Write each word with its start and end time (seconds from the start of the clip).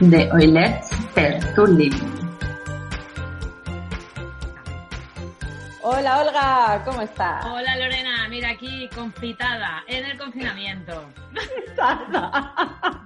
de 0.00 0.30
Oilets 0.30 0.90
per 1.14 1.40
Living. 1.70 2.12
Hola 5.82 6.20
Olga, 6.20 6.82
¿cómo 6.84 7.00
estás? 7.00 7.46
Hola 7.46 7.76
Lorena, 7.76 8.28
mira 8.28 8.50
aquí 8.50 8.90
confitada 8.94 9.84
en 9.86 10.04
el 10.04 10.18
confinamiento. 10.18 11.10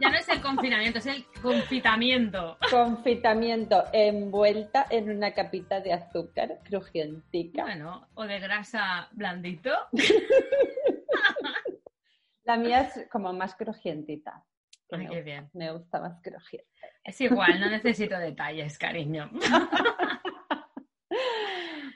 ya 0.00 0.10
no 0.10 0.16
es 0.16 0.28
el 0.28 0.40
confinamiento, 0.40 0.98
es 0.98 1.06
el 1.06 1.24
confitamiento. 1.40 2.58
Confitamiento, 2.68 3.84
envuelta 3.92 4.86
en 4.90 5.10
una 5.10 5.32
capita 5.32 5.80
de 5.80 5.92
azúcar 5.92 6.58
crujientica. 6.64 7.62
Bueno, 7.62 8.08
o 8.14 8.24
de 8.24 8.40
grasa 8.40 9.08
blandito. 9.12 9.70
La 12.44 12.56
mía 12.56 12.80
es 12.80 13.06
como 13.12 13.32
más 13.32 13.54
crujientita. 13.54 14.44
Ay, 14.92 15.06
qué 15.08 15.22
bien. 15.22 15.50
Me 15.52 15.72
gusta 15.72 16.00
más 16.00 16.20
crujiente. 16.22 16.68
Es 17.04 17.20
igual, 17.20 17.60
no 17.60 17.68
necesito 17.70 18.18
detalles, 18.18 18.78
cariño. 18.78 19.30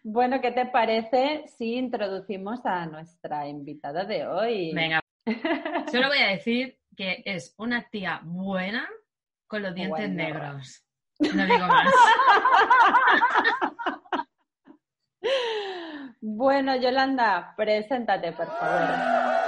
Bueno, 0.06 0.38
¿qué 0.42 0.52
te 0.52 0.66
parece 0.66 1.44
si 1.56 1.76
introducimos 1.76 2.60
a 2.66 2.84
nuestra 2.84 3.48
invitada 3.48 4.04
de 4.04 4.26
hoy? 4.26 4.74
Venga, 4.74 5.00
solo 5.90 6.08
voy 6.08 6.18
a 6.18 6.26
decir 6.26 6.78
que 6.94 7.22
es 7.24 7.54
una 7.56 7.88
tía 7.88 8.20
buena 8.22 8.86
con 9.46 9.62
los 9.62 9.74
dientes 9.74 9.98
Bueno. 9.98 10.14
negros. 10.14 10.84
No 11.20 11.46
digo 11.46 11.66
más. 11.66 11.86
Bueno, 16.26 16.74
Yolanda, 16.76 17.52
preséntate, 17.54 18.32
por 18.32 18.46
favor. 18.46 19.43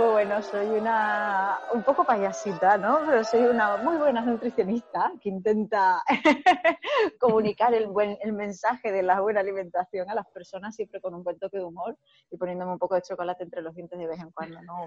Pues 0.00 0.12
bueno, 0.12 0.40
soy 0.40 0.66
una 0.66 1.58
un 1.74 1.82
poco 1.82 2.04
payasita, 2.04 2.78
¿no? 2.78 3.00
Pero 3.04 3.22
soy 3.22 3.42
una 3.42 3.76
muy 3.76 3.98
buena 3.98 4.22
nutricionista 4.22 5.12
que 5.20 5.28
intenta 5.28 6.02
comunicar 7.20 7.74
el 7.74 7.86
buen 7.86 8.16
el 8.22 8.32
mensaje 8.32 8.92
de 8.92 9.02
la 9.02 9.20
buena 9.20 9.40
alimentación 9.40 10.08
a 10.08 10.14
las 10.14 10.26
personas 10.28 10.74
siempre 10.74 11.02
con 11.02 11.14
un 11.14 11.22
buen 11.22 11.38
toque 11.38 11.58
de 11.58 11.64
humor 11.64 11.98
y 12.30 12.38
poniéndome 12.38 12.72
un 12.72 12.78
poco 12.78 12.94
de 12.94 13.02
chocolate 13.02 13.44
entre 13.44 13.60
los 13.60 13.74
dientes 13.74 13.98
de 13.98 14.06
vez 14.06 14.18
en 14.20 14.30
cuando, 14.30 14.62
¿no? 14.62 14.86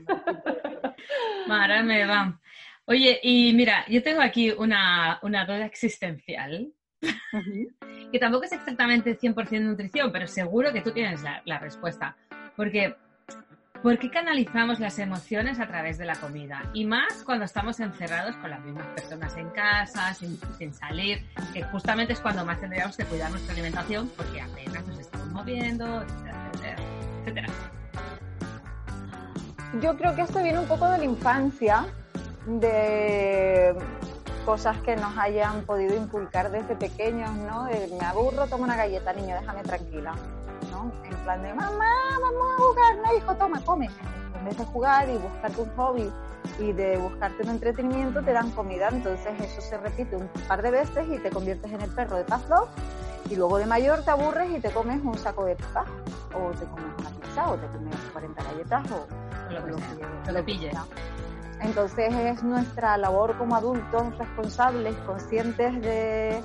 Mara 1.47 1.83
me 1.83 2.07
va. 2.07 2.39
Oye, 2.85 3.19
y 3.21 3.53
mira, 3.53 3.85
yo 3.89 4.01
tengo 4.01 4.21
aquí 4.23 4.49
una, 4.49 5.19
una 5.21 5.45
duda 5.45 5.67
existencial, 5.67 6.73
que 8.11 8.17
tampoco 8.17 8.45
es 8.45 8.53
exactamente 8.53 9.15
100% 9.15 9.61
nutrición, 9.61 10.11
pero 10.11 10.25
seguro 10.25 10.73
que 10.73 10.81
tú 10.81 10.91
tienes 10.91 11.21
la, 11.21 11.43
la 11.45 11.59
respuesta. 11.59 12.17
Porque, 12.55 12.95
¿por 13.83 13.99
qué 13.99 14.09
canalizamos 14.09 14.79
las 14.79 14.97
emociones 14.97 15.59
a 15.59 15.67
través 15.67 15.97
de 15.97 16.05
la 16.05 16.15
comida? 16.15 16.69
Y 16.73 16.85
más 16.85 17.21
cuando 17.25 17.43
estamos 17.43 17.81
encerrados 17.81 18.33
con 18.37 18.49
las 18.49 18.61
mismas 18.61 18.87
personas 18.95 19.35
en 19.35 19.49
casa, 19.49 20.13
sin, 20.13 20.73
salir, 20.73 21.27
que 21.53 21.63
justamente 21.63 22.13
es 22.13 22.21
cuando 22.21 22.45
más 22.45 22.61
tendríamos 22.61 22.95
que 22.95 23.03
cuidar 23.03 23.29
nuestra 23.29 23.51
alimentación, 23.51 24.09
porque 24.15 24.41
apenas 24.41 24.87
nos 24.87 24.99
estamos 24.99 25.27
moviendo, 25.27 26.01
etcétera, 26.01 26.75
etcétera. 27.19 27.47
Yo 29.81 29.97
creo 29.97 30.15
que 30.15 30.21
esto 30.21 30.41
viene 30.41 30.59
un 30.59 30.67
poco 30.67 30.89
de 30.89 30.99
la 30.99 31.03
infancia, 31.03 31.85
de 32.45 33.75
cosas 34.45 34.77
que 34.77 34.95
nos 34.95 35.17
hayan 35.17 35.65
podido 35.65 35.93
inculcar 35.95 36.51
desde 36.51 36.75
pequeños, 36.77 37.31
¿no? 37.35 37.65
Me 37.65 38.05
aburro, 38.05 38.47
toma 38.47 38.63
una 38.63 38.77
galleta, 38.77 39.11
niño, 39.11 39.35
déjame 39.35 39.63
tranquila, 39.63 40.15
¿no? 40.73 40.91
En 41.03 41.17
plan 41.23 41.41
de, 41.43 41.53
mamá, 41.53 41.93
vamos 42.21 42.43
a 42.57 42.61
jugar, 42.61 42.95
no, 42.97 43.17
hijo, 43.17 43.35
toma, 43.35 43.61
come. 43.63 43.89
En 44.37 44.45
vez 44.45 44.57
de 44.57 44.65
jugar 44.65 45.07
y 45.09 45.17
buscarte 45.17 45.61
un 45.61 45.69
hobby 45.75 46.11
y 46.59 46.73
de 46.73 46.97
buscarte 46.97 47.43
un 47.43 47.49
entretenimiento, 47.49 48.21
te 48.21 48.33
dan 48.33 48.51
comida. 48.51 48.89
Entonces 48.89 49.33
eso 49.39 49.61
se 49.61 49.77
repite 49.77 50.15
un 50.17 50.27
par 50.47 50.61
de 50.61 50.71
veces 50.71 51.07
y 51.09 51.17
te 51.19 51.29
conviertes 51.29 51.71
en 51.71 51.81
el 51.81 51.89
perro 51.91 52.17
de 52.17 52.23
Pavlov. 52.25 52.67
Y 53.29 53.35
luego 53.37 53.57
de 53.57 53.65
mayor 53.65 54.03
te 54.03 54.11
aburres 54.11 54.49
y 54.51 54.59
te 54.59 54.69
comes 54.71 55.01
un 55.03 55.17
saco 55.17 55.45
de 55.45 55.55
papas, 55.55 55.87
o 56.35 56.51
te 56.51 56.65
comes 56.65 56.85
una 56.99 57.09
pizza, 57.11 57.49
o 57.49 57.55
te 57.57 57.67
comes 57.67 57.95
40 58.11 58.43
galletas, 58.43 58.91
o 58.91 58.95
O 58.95 59.51
lo 59.53 59.65
que 59.65 59.71
lo 59.71 59.77
sea, 59.77 59.87
que- 60.25 60.31
lo 60.33 60.37
que 60.39 60.43
pille. 60.43 60.71
entonces 61.61 62.13
es 62.13 62.43
nuestra 62.43 62.97
labor 62.97 63.37
como 63.37 63.55
adultos 63.55 64.17
responsables, 64.17 64.93
conscientes 65.05 65.81
de, 65.81 66.43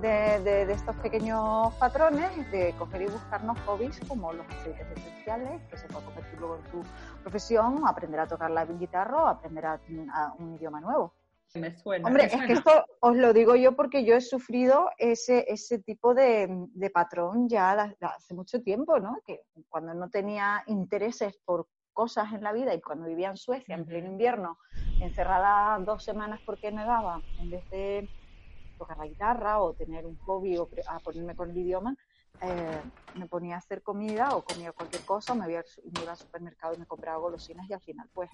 de- 0.00 0.40
de- 0.40 0.66
de 0.66 0.72
estos 0.72 0.94
pequeños 0.96 1.74
patrones, 1.76 2.50
de 2.50 2.74
coger 2.78 3.02
y 3.02 3.06
buscarnos 3.06 3.58
hobbies 3.60 4.00
como 4.08 4.32
los 4.32 4.46
aceites 4.46 4.86
esenciales, 4.96 5.62
que 5.70 5.76
se 5.76 5.86
puede 5.88 6.04
convertir 6.04 6.38
luego 6.38 6.56
en 6.56 6.62
tu 6.70 6.82
profesión, 7.22 7.82
aprender 7.86 8.20
a 8.20 8.26
tocar 8.26 8.50
la 8.50 8.64
guitarra 8.64 9.22
o 9.24 9.26
aprender 9.26 9.66
a, 9.66 9.80
a 10.14 10.34
un 10.38 10.54
idioma 10.54 10.80
nuevo. 10.80 11.14
Me 11.54 11.74
suena. 11.74 12.06
Hombre, 12.06 12.24
me 12.24 12.26
es 12.26 12.32
que 12.32 12.38
suena. 12.38 12.54
esto 12.54 12.84
os 13.00 13.16
lo 13.16 13.32
digo 13.32 13.54
yo 13.56 13.74
porque 13.74 14.04
yo 14.04 14.14
he 14.16 14.20
sufrido 14.20 14.90
ese, 14.98 15.44
ese 15.48 15.78
tipo 15.78 16.12
de, 16.14 16.46
de 16.74 16.90
patrón 16.90 17.48
ya 17.48 17.94
hace 18.00 18.34
mucho 18.34 18.62
tiempo, 18.62 18.98
¿no? 18.98 19.18
Que 19.24 19.40
cuando 19.68 19.94
no 19.94 20.10
tenía 20.10 20.62
intereses 20.66 21.38
por 21.44 21.66
cosas 21.94 22.32
en 22.34 22.42
la 22.42 22.52
vida 22.52 22.74
y 22.74 22.82
cuando 22.82 23.06
vivía 23.06 23.30
en 23.30 23.38
Suecia 23.38 23.74
en 23.74 23.86
pleno 23.86 24.08
invierno, 24.08 24.58
encerrada 25.00 25.78
dos 25.78 26.04
semanas 26.04 26.40
porque 26.44 26.70
nevaba, 26.70 27.22
en 27.38 27.48
vez 27.50 27.66
de 27.70 28.10
tocar 28.76 28.98
la 28.98 29.06
guitarra 29.06 29.60
o 29.60 29.74
tener 29.74 30.06
un 30.06 30.16
hobby 30.18 30.56
o 30.56 30.68
a 30.88 30.98
ponerme 31.00 31.34
con 31.34 31.50
el 31.50 31.56
idioma, 31.58 31.96
eh, 32.40 32.82
me 33.14 33.26
ponía 33.26 33.54
a 33.56 33.58
hacer 33.58 33.82
comida 33.82 34.36
o 34.36 34.44
comía 34.44 34.72
cualquier 34.72 35.02
cosa, 35.04 35.34
me, 35.34 35.50
iba 35.50 35.62
me 35.92 36.02
iba 36.02 36.12
al 36.12 36.18
supermercado 36.18 36.74
y 36.74 36.78
me 36.78 36.86
compraba 36.86 37.18
golosinas 37.18 37.68
y 37.68 37.72
al 37.72 37.80
final 37.80 38.08
pues 38.12 38.30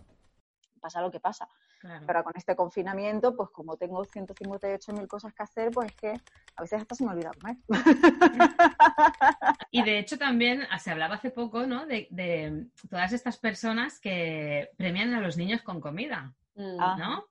pasa 0.80 1.00
lo 1.00 1.10
que 1.10 1.20
pasa. 1.20 1.48
Claro. 1.80 2.04
Ahora 2.08 2.22
con 2.24 2.32
este 2.36 2.56
confinamiento, 2.56 3.36
pues 3.36 3.50
como 3.50 3.76
tengo 3.76 4.04
158.000 4.04 5.06
cosas 5.06 5.32
que 5.32 5.42
hacer, 5.42 5.70
pues 5.70 5.90
es 5.90 5.96
que 5.96 6.20
a 6.56 6.62
veces 6.62 6.80
hasta 6.80 6.94
se 6.96 7.04
me 7.04 7.12
olvida 7.12 7.30
comer. 7.40 7.56
Y 9.70 9.82
de 9.82 9.98
hecho 9.98 10.18
también 10.18 10.66
ah, 10.70 10.78
se 10.78 10.90
hablaba 10.90 11.14
hace 11.14 11.30
poco, 11.30 11.66
¿no? 11.66 11.86
De, 11.86 12.08
de 12.10 12.66
todas 12.90 13.12
estas 13.12 13.38
personas 13.38 14.00
que 14.00 14.70
premian 14.76 15.14
a 15.14 15.20
los 15.20 15.36
niños 15.36 15.62
con 15.62 15.80
comida, 15.80 16.34
Mm, 16.54 16.76
Ah. 16.78 17.24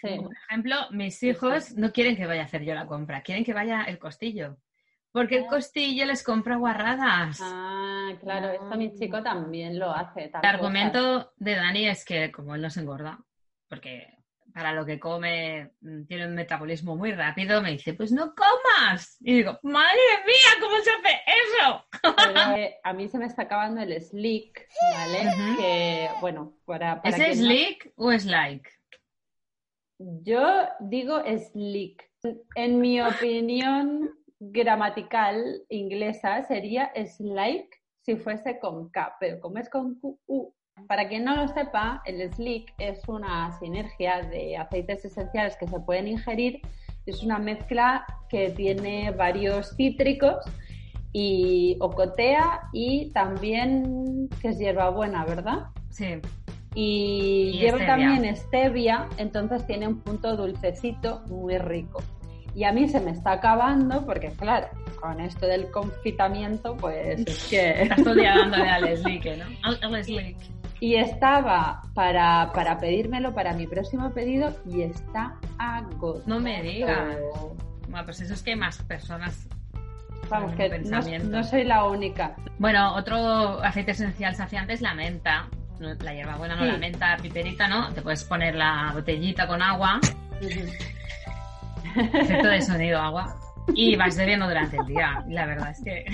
Por 0.00 0.34
ejemplo, 0.48 0.76
mis 0.90 1.22
hijos 1.22 1.72
no 1.76 1.92
quieren 1.92 2.16
que 2.16 2.26
vaya 2.26 2.42
a 2.42 2.44
hacer 2.46 2.64
yo 2.64 2.74
la 2.74 2.86
compra, 2.86 3.22
quieren 3.22 3.44
que 3.44 3.52
vaya 3.52 3.84
el 3.84 3.98
costillo. 3.98 4.58
Porque 5.12 5.38
el 5.38 5.46
costillo 5.46 6.06
les 6.06 6.22
compra 6.22 6.56
guarradas. 6.56 7.40
Ah, 7.42 8.12
claro, 8.20 8.50
esto 8.50 8.76
mi 8.76 8.94
chico 8.94 9.22
también 9.22 9.78
lo 9.78 9.90
hace. 9.90 10.30
El 10.40 10.48
argumento 10.48 11.32
de 11.36 11.56
Dani 11.56 11.88
es 11.88 12.04
que 12.04 12.30
como 12.30 12.54
él 12.54 12.62
no 12.62 12.70
se 12.70 12.80
engorda, 12.80 13.18
porque 13.68 14.20
para 14.54 14.72
lo 14.72 14.84
que 14.84 14.98
come 15.00 15.72
mm, 15.80 16.04
tiene 16.04 16.26
un 16.26 16.34
metabolismo 16.34 16.96
muy 16.96 17.12
rápido, 17.12 17.60
me 17.60 17.72
dice, 17.72 17.94
pues 17.94 18.12
no 18.12 18.34
comas. 18.34 19.16
Y 19.20 19.34
digo, 19.34 19.58
madre 19.62 19.98
mía, 20.26 20.60
¿cómo 20.60 20.76
se 20.78 20.90
hace 20.90 21.20
eso? 21.26 21.86
Pero, 22.16 22.56
eh, 22.56 22.76
a 22.82 22.92
mí 22.92 23.08
se 23.08 23.18
me 23.18 23.26
está 23.26 23.42
acabando 23.42 23.80
el 23.80 24.00
slick, 24.00 24.66
¿vale? 24.94 25.30
Que, 25.58 26.08
bueno, 26.20 26.54
para, 26.64 27.02
para 27.02 27.16
¿Es 27.16 27.38
no- 27.38 27.44
slick 27.46 27.92
o 27.96 28.12
es 28.12 28.24
like? 28.26 28.70
Yo 30.22 30.40
digo 30.80 31.20
slick. 31.52 32.02
En 32.54 32.80
mi 32.80 33.02
opinión 33.02 34.10
gramatical 34.38 35.62
inglesa 35.68 36.42
sería 36.44 36.90
slike 36.94 37.68
si 38.00 38.16
fuese 38.16 38.58
con 38.58 38.88
K, 38.88 39.16
pero 39.20 39.40
como 39.40 39.58
es 39.58 39.68
con 39.68 39.96
Q, 40.00 40.18
U. 40.26 40.54
Para 40.88 41.06
quien 41.06 41.24
no 41.24 41.36
lo 41.36 41.48
sepa, 41.48 42.02
el 42.06 42.32
slick 42.32 42.72
es 42.78 43.06
una 43.08 43.52
sinergia 43.58 44.22
de 44.22 44.56
aceites 44.56 45.04
esenciales 45.04 45.56
que 45.58 45.68
se 45.68 45.78
pueden 45.80 46.08
ingerir. 46.08 46.62
Es 47.04 47.22
una 47.22 47.38
mezcla 47.38 48.06
que 48.30 48.50
tiene 48.50 49.10
varios 49.10 49.76
cítricos 49.76 50.42
y 51.12 51.76
ocotea 51.80 52.70
y 52.72 53.10
también 53.10 54.30
que 54.40 54.48
es 54.48 54.58
hierbabuena, 54.58 55.26
¿verdad? 55.26 55.66
Sí. 55.90 56.22
Y, 56.74 57.52
Y 57.54 57.58
lleva 57.58 57.78
stevia. 57.78 57.86
también 57.86 58.36
stevia, 58.36 59.08
entonces 59.16 59.66
tiene 59.66 59.88
un 59.88 60.00
punto 60.00 60.36
dulcecito 60.36 61.22
muy 61.26 61.58
rico. 61.58 62.02
Y 62.54 62.64
a 62.64 62.72
mí 62.72 62.88
se 62.88 63.00
me 63.00 63.12
está 63.12 63.32
acabando 63.32 64.04
porque, 64.04 64.30
claro, 64.30 64.68
con 65.00 65.20
esto 65.20 65.46
del 65.46 65.70
confitamiento, 65.70 66.76
pues 66.76 67.20
es 67.26 67.44
que... 67.48 67.82
Estás 67.82 68.02
todo 68.02 68.12
el 68.12 68.20
día 68.20 68.36
dándole 68.36 68.68
al 68.68 68.96
slick, 68.96 69.24
¿no? 69.36 69.44
Al, 69.62 70.04
slick. 70.04 70.36
Y 70.80 70.96
estaba 70.96 71.82
para, 71.94 72.50
para 72.54 72.78
pedírmelo 72.78 73.34
para 73.34 73.52
mi 73.52 73.66
próximo 73.66 74.10
pedido 74.12 74.56
y 74.66 74.82
está 74.82 75.36
agotado. 75.58 76.22
No 76.26 76.40
me 76.40 76.62
digas. 76.62 77.18
Bueno, 77.88 78.04
pues 78.04 78.20
eso 78.22 78.32
es 78.34 78.42
que 78.42 78.52
hay 78.52 78.56
más 78.56 78.78
personas. 78.82 79.46
Vamos, 80.30 80.54
que 80.54 80.78
no, 80.78 81.00
no 81.00 81.44
soy 81.44 81.64
la 81.64 81.84
única. 81.84 82.34
Bueno, 82.58 82.94
otro 82.94 83.62
aceite 83.62 83.90
esencial 83.90 84.34
saciante 84.34 84.72
es 84.72 84.80
la 84.80 84.94
menta. 84.94 85.48
No, 85.80 85.94
La 86.04 86.12
hierbabuena, 86.14 86.54
no 86.56 86.62
Sí. 86.64 86.68
la 86.72 86.76
menta, 86.78 87.16
piperita, 87.20 87.66
¿no? 87.66 87.92
Te 87.94 88.02
puedes 88.02 88.22
poner 88.24 88.54
la 88.54 88.90
botellita 88.94 89.46
con 89.46 89.62
agua, 89.62 89.98
efecto 91.96 92.48
de 92.48 92.62
sonido 92.62 92.98
agua, 93.00 93.34
y 93.74 93.96
vas 93.96 94.16
bebiendo 94.16 94.46
durante 94.46 94.76
el 94.76 94.86
día. 94.86 95.24
La 95.28 95.46
verdad 95.46 95.70
es 95.70 95.82
que... 95.82 96.04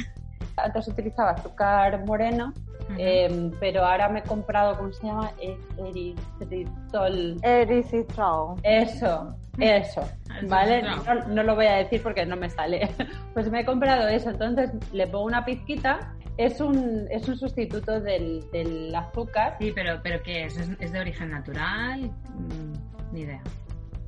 Antes 0.57 0.89
utilizaba 0.89 1.33
azúcar 1.33 2.05
moreno, 2.07 2.53
eh, 2.97 3.51
pero 3.61 3.85
ahora 3.85 4.09
me 4.09 4.21
he 4.21 4.23
comprado, 4.23 4.77
¿cómo 4.79 4.91
se 4.93 5.07
llama? 5.07 5.31
E- 5.39 5.59
Eritritol. 5.77 7.37
Erythritol. 7.43 8.59
Eso, 8.63 9.37
eso, 9.59 10.01
Eso, 10.01 10.09
¿vale? 10.49 10.83
No, 10.83 10.97
no 11.29 11.43
lo 11.43 11.55
voy 11.57 11.67
a 11.67 11.75
decir 11.75 12.03
porque 12.03 12.25
no 12.25 12.37
me 12.37 12.49
sale. 12.49 12.89
Pues 13.35 13.51
me 13.51 13.61
he 13.61 13.65
comprado 13.67 14.09
eso, 14.09 14.31
entonces 14.31 14.71
le 14.93 15.07
pongo 15.09 15.25
una 15.27 15.45
pizquita. 15.45 16.15
Es 16.37 16.61
un, 16.61 17.07
es 17.11 17.27
un 17.29 17.37
sustituto 17.37 18.01
del, 18.01 18.49
del 18.51 18.95
azúcar. 18.95 19.57
Sí, 19.59 19.73
pero, 19.75 20.01
pero 20.03 20.23
¿qué 20.23 20.45
es? 20.45 20.57
¿Es, 20.59 20.69
es 20.81 20.93
de 20.93 21.01
origen 21.01 21.31
natural? 21.31 22.03
Mm, 22.03 23.15
ni 23.15 23.21
idea. 23.21 23.43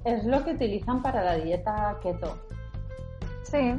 Es 0.05 0.25
lo 0.25 0.45
que 0.45 0.53
utilizan 0.53 1.03
para 1.03 1.23
la 1.25 1.37
dieta 1.37 1.99
keto. 2.03 2.39
Sí, 3.43 3.75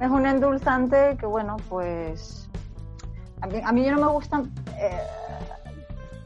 es 0.00 0.10
un 0.10 0.26
endulzante 0.26 1.16
que, 1.18 1.26
bueno, 1.26 1.56
pues 1.68 2.48
a 3.42 3.46
mí, 3.46 3.60
a 3.62 3.72
mí 3.72 3.86
no 3.90 3.96
me 3.96 4.06
gusta 4.06 4.42
eh, 4.78 5.00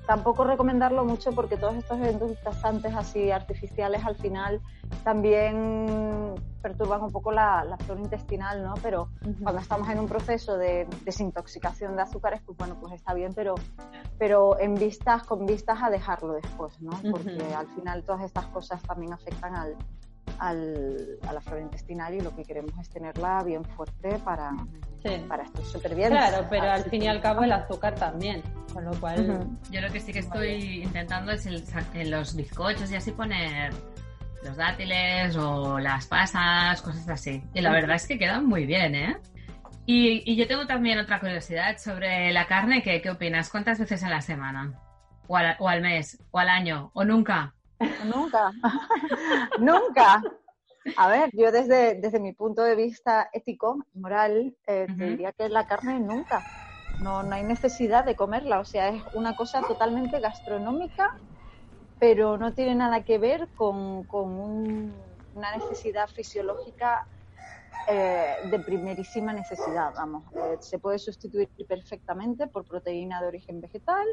tampoco 0.06 0.44
recomendarlo 0.44 1.04
mucho 1.04 1.32
porque 1.32 1.56
todos 1.56 1.74
estos 1.74 2.00
endulzantes 2.00 2.94
así 2.94 3.30
artificiales 3.30 4.04
al 4.04 4.16
final 4.16 4.60
también 5.04 6.29
perturban 6.60 7.02
un 7.02 7.10
poco 7.10 7.32
la, 7.32 7.64
la 7.64 7.76
flora 7.78 8.00
intestinal, 8.00 8.62
¿no? 8.62 8.74
Pero 8.82 9.08
cuando 9.42 9.60
estamos 9.60 9.88
en 9.88 9.98
un 9.98 10.06
proceso 10.08 10.56
de 10.56 10.86
desintoxicación 11.04 11.96
de 11.96 12.02
azúcares, 12.02 12.40
pues 12.44 12.56
bueno, 12.58 12.76
pues 12.80 12.92
está 12.94 13.14
bien, 13.14 13.32
pero, 13.34 13.54
pero 14.18 14.58
en 14.58 14.74
vistas, 14.74 15.22
con 15.24 15.46
vistas 15.46 15.78
a 15.82 15.90
dejarlo 15.90 16.32
después, 16.34 16.80
¿no? 16.80 16.90
Porque 17.10 17.42
al 17.54 17.66
final 17.68 18.04
todas 18.04 18.22
estas 18.22 18.46
cosas 18.46 18.82
también 18.82 19.12
afectan 19.12 19.54
al, 19.56 19.76
al- 20.38 21.18
a 21.26 21.32
la 21.32 21.40
flora 21.40 21.60
intestinal 21.62 22.14
y 22.14 22.20
lo 22.20 22.34
que 22.34 22.44
queremos 22.44 22.72
es 22.78 22.88
tenerla 22.88 23.42
bien 23.42 23.64
fuerte 23.64 24.18
para, 24.24 24.52
Sí. 25.02 25.24
para 25.28 25.44
estar 25.44 25.64
súper 25.64 25.94
bien. 25.94 26.10
Claro, 26.10 26.46
pero 26.50 26.70
al 26.70 26.84
fin 26.84 27.02
y 27.02 27.08
al 27.08 27.20
cabo 27.22 27.42
el 27.42 27.52
azúcar 27.52 27.94
también, 27.94 28.42
con 28.72 28.84
lo 28.84 28.92
cual... 29.00 29.46
Yo 29.70 29.80
lo 29.80 29.90
que 29.90 29.98
sí 30.00 30.12
que 30.12 30.18
estoy 30.18 30.82
intentando 30.82 31.32
es 31.32 31.46
el, 31.46 31.64
en 31.94 32.10
los 32.10 32.36
bizcochos 32.36 32.90
y 32.90 32.96
así 32.96 33.10
poner 33.12 33.72
los 34.42 34.56
dátiles 34.56 35.36
o 35.36 35.78
las 35.78 36.06
pasas, 36.06 36.80
cosas 36.82 37.08
así. 37.08 37.42
Y 37.54 37.60
la 37.60 37.70
verdad 37.72 37.96
es 37.96 38.06
que 38.06 38.18
quedan 38.18 38.46
muy 38.46 38.66
bien, 38.66 38.94
¿eh? 38.94 39.16
Y, 39.86 40.22
y 40.30 40.36
yo 40.36 40.46
tengo 40.46 40.66
también 40.66 40.98
otra 40.98 41.20
curiosidad 41.20 41.76
sobre 41.78 42.32
la 42.32 42.46
carne. 42.46 42.82
¿Qué, 42.82 43.02
qué 43.02 43.10
opinas? 43.10 43.50
¿Cuántas 43.50 43.78
veces 43.78 44.02
a 44.04 44.08
la 44.08 44.20
semana? 44.20 44.78
¿O 45.26 45.36
al, 45.36 45.56
o 45.58 45.68
al 45.68 45.80
mes? 45.80 46.22
¿O 46.30 46.38
al 46.38 46.48
año? 46.48 46.90
¿O 46.94 47.04
nunca? 47.04 47.54
Nunca, 48.04 48.52
nunca. 49.58 50.22
A 50.96 51.08
ver, 51.08 51.30
yo 51.32 51.52
desde, 51.52 51.94
desde 51.94 52.20
mi 52.20 52.32
punto 52.32 52.62
de 52.62 52.74
vista 52.74 53.28
ético, 53.32 53.84
moral, 53.94 54.56
eh, 54.66 54.86
te 54.96 55.04
diría 55.04 55.32
que 55.32 55.48
la 55.48 55.66
carne 55.66 56.00
nunca. 56.00 56.44
No, 57.02 57.22
no 57.22 57.34
hay 57.34 57.42
necesidad 57.42 58.04
de 58.04 58.14
comerla, 58.14 58.60
o 58.60 58.64
sea, 58.64 58.88
es 58.88 59.02
una 59.14 59.34
cosa 59.34 59.62
totalmente 59.62 60.20
gastronómica, 60.20 61.16
pero 62.00 62.36
no 62.38 62.52
tiene 62.54 62.74
nada 62.74 63.04
que 63.04 63.18
ver 63.18 63.50
con, 63.54 64.04
con 64.06 64.30
un- 64.30 65.00
una 65.34 65.54
necesidad 65.54 66.08
fisiológica 66.08 67.06
eh, 67.88 68.34
de 68.50 68.58
primerísima 68.60 69.32
necesidad, 69.32 69.92
vamos. 69.96 70.24
Eh, 70.34 70.56
se 70.60 70.78
puede 70.78 70.98
sustituir 70.98 71.50
perfectamente 71.68 72.46
por 72.48 72.64
proteína 72.66 73.20
de 73.20 73.28
origen 73.28 73.60
vegetal, 73.60 74.06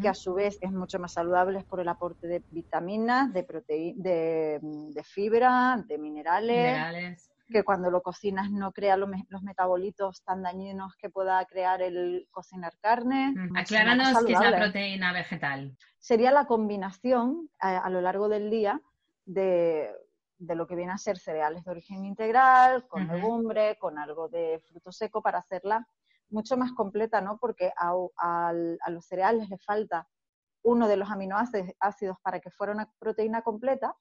que 0.00 0.08
a 0.08 0.14
su 0.14 0.34
vez 0.34 0.56
es 0.60 0.72
mucho 0.72 0.98
más 0.98 1.12
saludable 1.12 1.64
por 1.68 1.80
el 1.80 1.88
aporte 1.88 2.26
de 2.26 2.44
vitaminas, 2.50 3.32
de, 3.32 3.46
proteí- 3.46 3.94
de, 3.96 4.58
de 4.62 5.02
fibra, 5.04 5.82
de 5.86 5.98
minerales, 5.98 6.56
Minerales. 6.56 7.31
Que 7.52 7.62
cuando 7.64 7.90
lo 7.90 8.02
cocinas 8.02 8.50
no 8.50 8.72
crea 8.72 8.96
lo 8.96 9.06
me- 9.06 9.26
los 9.28 9.42
metabolitos 9.42 10.22
tan 10.24 10.42
dañinos 10.42 10.94
que 10.96 11.10
pueda 11.10 11.44
crear 11.46 11.82
el 11.82 12.26
cocinar 12.30 12.72
carne. 12.80 13.34
Es 13.36 13.50
Acláranos 13.56 14.24
qué 14.24 14.32
es 14.32 14.40
la 14.40 14.56
proteína 14.56 15.12
vegetal. 15.12 15.76
Sería 15.98 16.32
la 16.32 16.46
combinación 16.46 17.48
a, 17.60 17.78
a 17.78 17.90
lo 17.90 18.00
largo 18.00 18.28
del 18.28 18.50
día 18.50 18.80
de, 19.24 19.94
de 20.38 20.54
lo 20.56 20.66
que 20.66 20.74
viene 20.74 20.92
a 20.92 20.98
ser 20.98 21.18
cereales 21.18 21.64
de 21.64 21.70
origen 21.70 22.04
integral, 22.04 22.88
con 22.88 23.04
Ujú. 23.04 23.12
legumbre, 23.12 23.76
con 23.78 23.98
algo 23.98 24.28
de 24.28 24.60
fruto 24.66 24.90
seco 24.90 25.22
para 25.22 25.38
hacerla 25.38 25.86
mucho 26.30 26.56
más 26.56 26.72
completa, 26.72 27.20
¿no? 27.20 27.38
Porque 27.38 27.72
a, 27.76 27.92
al- 28.16 28.78
a 28.82 28.90
los 28.90 29.04
cereales 29.06 29.48
le 29.48 29.58
falta 29.58 30.08
uno 30.64 30.88
de 30.88 30.96
los 30.96 31.10
aminoácidos 31.10 32.16
para 32.22 32.40
que 32.40 32.50
fuera 32.50 32.72
una 32.72 32.90
proteína 32.98 33.42
completa 33.42 33.94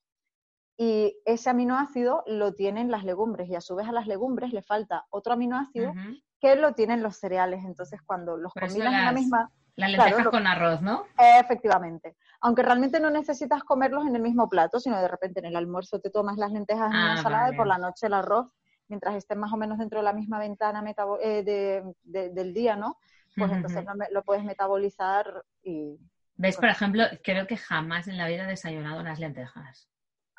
y 0.84 1.16
ese 1.26 1.48
aminoácido 1.52 2.24
lo 2.26 2.54
tienen 2.56 2.90
las 2.90 3.04
legumbres 3.04 3.48
y 3.50 3.56
a 3.56 3.62
su 3.62 3.76
vez 3.76 3.88
a 3.88 3.92
las 3.92 4.08
legumbres 4.08 4.52
le 4.52 4.64
falta 4.64 5.06
otro 5.12 5.34
aminoácido 5.34 5.94
que 6.40 6.56
lo 6.56 6.74
tienen 6.74 7.04
los 7.04 7.18
cereales. 7.18 7.64
Entonces 7.66 8.02
cuando 8.04 8.36
los 8.36 8.52
Por 8.52 8.64
combinas 8.64 8.94
en 8.94 9.06
la 9.06 9.12
misma... 9.12 9.52
Las 9.76 9.92
lentejas 9.92 10.28
con 10.30 10.48
arroz, 10.48 10.82
¿no? 10.82 11.04
Efectivamente. 11.40 12.16
Aunque 12.42 12.64
realmente 12.64 13.00
no 13.00 13.12
necesitas 13.12 13.64
comerlos 13.64 14.08
en 14.08 14.16
el 14.16 14.24
mismo 14.24 14.50
plato, 14.50 14.80
sino 14.80 15.00
de 15.00 15.08
repente 15.08 15.40
en 15.40 15.46
el 15.46 15.56
almuerzo 15.56 16.00
te 16.00 16.10
tomas 16.10 16.38
las 16.38 16.52
lentejas 16.52 16.90
en 16.90 16.98
Ah, 16.98 17.04
una 17.04 17.12
ensalada 17.18 17.44
vale. 17.44 17.54
y 17.54 17.58
por 17.58 17.68
la 17.68 17.78
noche 17.78 18.08
el 18.08 18.14
arroz, 18.16 18.48
mientras 18.88 19.14
estén 19.16 19.38
más 19.40 19.54
o 19.54 19.58
menos 19.58 19.78
dentro 19.78 20.00
de 20.00 20.04
la 20.06 20.14
misma 20.14 20.40
ventana 20.40 20.82
metabo- 20.82 21.20
eh, 21.22 21.44
de- 21.44 21.94
de- 22.02 22.30
del 22.32 22.54
día, 22.56 22.76
¿no? 22.76 22.98
Pues 23.38 23.52
entonces 23.52 23.86
lo 24.12 24.24
puedes 24.24 24.44
metabolizar 24.44 25.44
y... 25.62 25.96
¿Ves? 26.38 26.58
Por 26.58 26.70
ejemplo, 26.70 27.04
creo 27.24 27.46
que 27.46 27.56
jamás 27.56 28.08
en 28.08 28.18
la 28.18 28.28
vida 28.28 28.46
he 28.46 28.48
desayunado 28.48 29.00
unas 29.00 29.20
lentejas. 29.20 29.88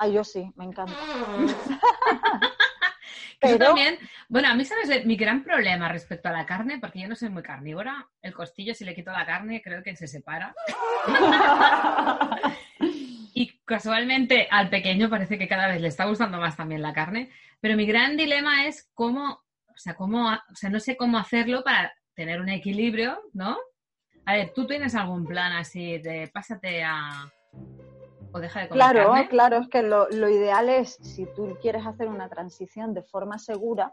Ah, 0.03 0.09
yo 0.09 0.25
sí, 0.25 0.51
me 0.57 0.65
encanta. 0.65 0.93
Pero- 3.41 3.67
también, 3.67 3.97
bueno, 4.29 4.49
a 4.49 4.55
mí, 4.55 4.65
¿sabes? 4.65 5.07
Mi 5.07 5.15
gran 5.15 5.45
problema 5.45 5.89
respecto 5.89 6.29
a 6.29 6.33
la 6.33 6.45
carne, 6.45 6.81
porque 6.81 7.01
yo 7.01 7.07
no 7.07 7.15
soy 7.15 7.29
muy 7.29 7.45
carnívora, 7.45 8.09
el 8.21 8.35
costillo, 8.35 8.75
si 8.75 8.85
le 8.85 8.97
quito 8.97 9.13
la 9.13 9.25
carne, 9.25 9.63
creo 9.63 9.81
que 9.85 9.95
se 9.95 10.09
separa. 10.09 10.55
Y 13.35 13.59
casualmente 13.65 14.47
al 14.51 14.69
pequeño 14.69 15.09
parece 15.09 15.39
que 15.39 15.49
cada 15.49 15.67
vez 15.69 15.81
le 15.81 15.89
está 15.89 16.05
gustando 16.05 16.37
más 16.39 16.55
también 16.55 16.83
la 16.83 16.93
carne, 16.93 17.31
pero 17.61 17.77
mi 17.77 17.87
gran 17.87 18.15
dilema 18.17 18.67
es 18.67 18.91
cómo, 18.93 19.43
o 19.69 19.77
sea, 19.77 19.95
cómo, 19.95 20.29
o 20.31 20.55
sea, 20.55 20.69
no 20.69 20.79
sé 20.79 20.99
cómo 20.99 21.17
hacerlo 21.17 21.65
para 21.65 21.95
tener 22.15 22.43
un 22.43 22.51
equilibrio, 22.51 23.19
¿no? 23.33 23.57
A 24.27 24.35
ver, 24.35 24.53
¿tú 24.55 24.67
tienes 24.67 24.95
algún 24.95 25.25
plan 25.25 25.53
así 25.53 25.97
de 25.99 26.29
pásate 26.29 26.85
a... 26.85 27.33
o 28.33 28.41
deja 28.41 28.61
de 28.61 28.69
comer 28.69 28.79
Claro, 28.93 29.11
carne? 29.11 29.29
claro, 29.29 29.57
es 29.59 29.69
que 29.69 29.83
lo, 29.83 30.09
lo 30.11 30.29
ideal 30.29 30.69
es, 30.69 30.99
si 31.03 31.27
tú 31.35 31.57
quieres 31.61 31.87
hacer 31.87 32.09
una 32.09 32.29
transición 32.29 32.95
de 32.95 33.03
forma 33.03 33.39
segura, 33.39 33.93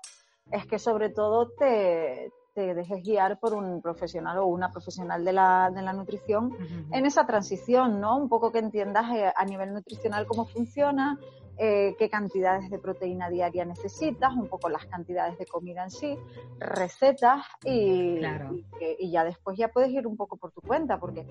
es 0.51 0.65
que 0.65 0.79
sobre 0.79 1.09
todo 1.09 1.49
te, 1.49 2.31
te 2.55 2.73
dejes 2.73 3.03
guiar 3.03 3.39
por 3.39 3.53
un 3.53 3.81
profesional 3.81 4.37
o 4.39 4.45
una 4.47 4.71
profesional 4.71 5.23
de 5.23 5.33
la, 5.33 5.71
de 5.73 5.81
la 5.81 5.93
nutrición 5.93 6.55
en 6.91 7.05
esa 7.05 7.25
transición, 7.25 7.99
¿no? 8.01 8.17
Un 8.17 8.29
poco 8.29 8.51
que 8.51 8.59
entiendas 8.59 9.05
eh, 9.15 9.31
a 9.35 9.45
nivel 9.45 9.73
nutricional 9.73 10.25
cómo 10.25 10.45
funciona, 10.45 11.17
eh, 11.59 11.95
qué 11.99 12.09
cantidades 12.09 12.69
de 12.69 12.79
proteína 12.79 13.29
diaria 13.29 13.65
necesitas, 13.65 14.33
un 14.33 14.47
poco 14.47 14.69
las 14.69 14.85
cantidades 14.87 15.37
de 15.37 15.45
comida 15.45 15.83
en 15.83 15.91
sí, 15.91 16.17
recetas 16.59 17.45
y, 17.65 18.19
Claro. 18.19 18.55
y 18.55 18.65
que- 18.79 18.95
y 18.99 19.11
ya 19.11 19.23
después 19.23 19.57
ya 19.57 19.67
puedes 19.67 19.91
ir 19.91 20.07
un 20.07 20.17
poco 20.17 20.37
por 20.37 20.51
tu 20.51 20.61
cuenta, 20.61 20.99
porque, 20.99 21.25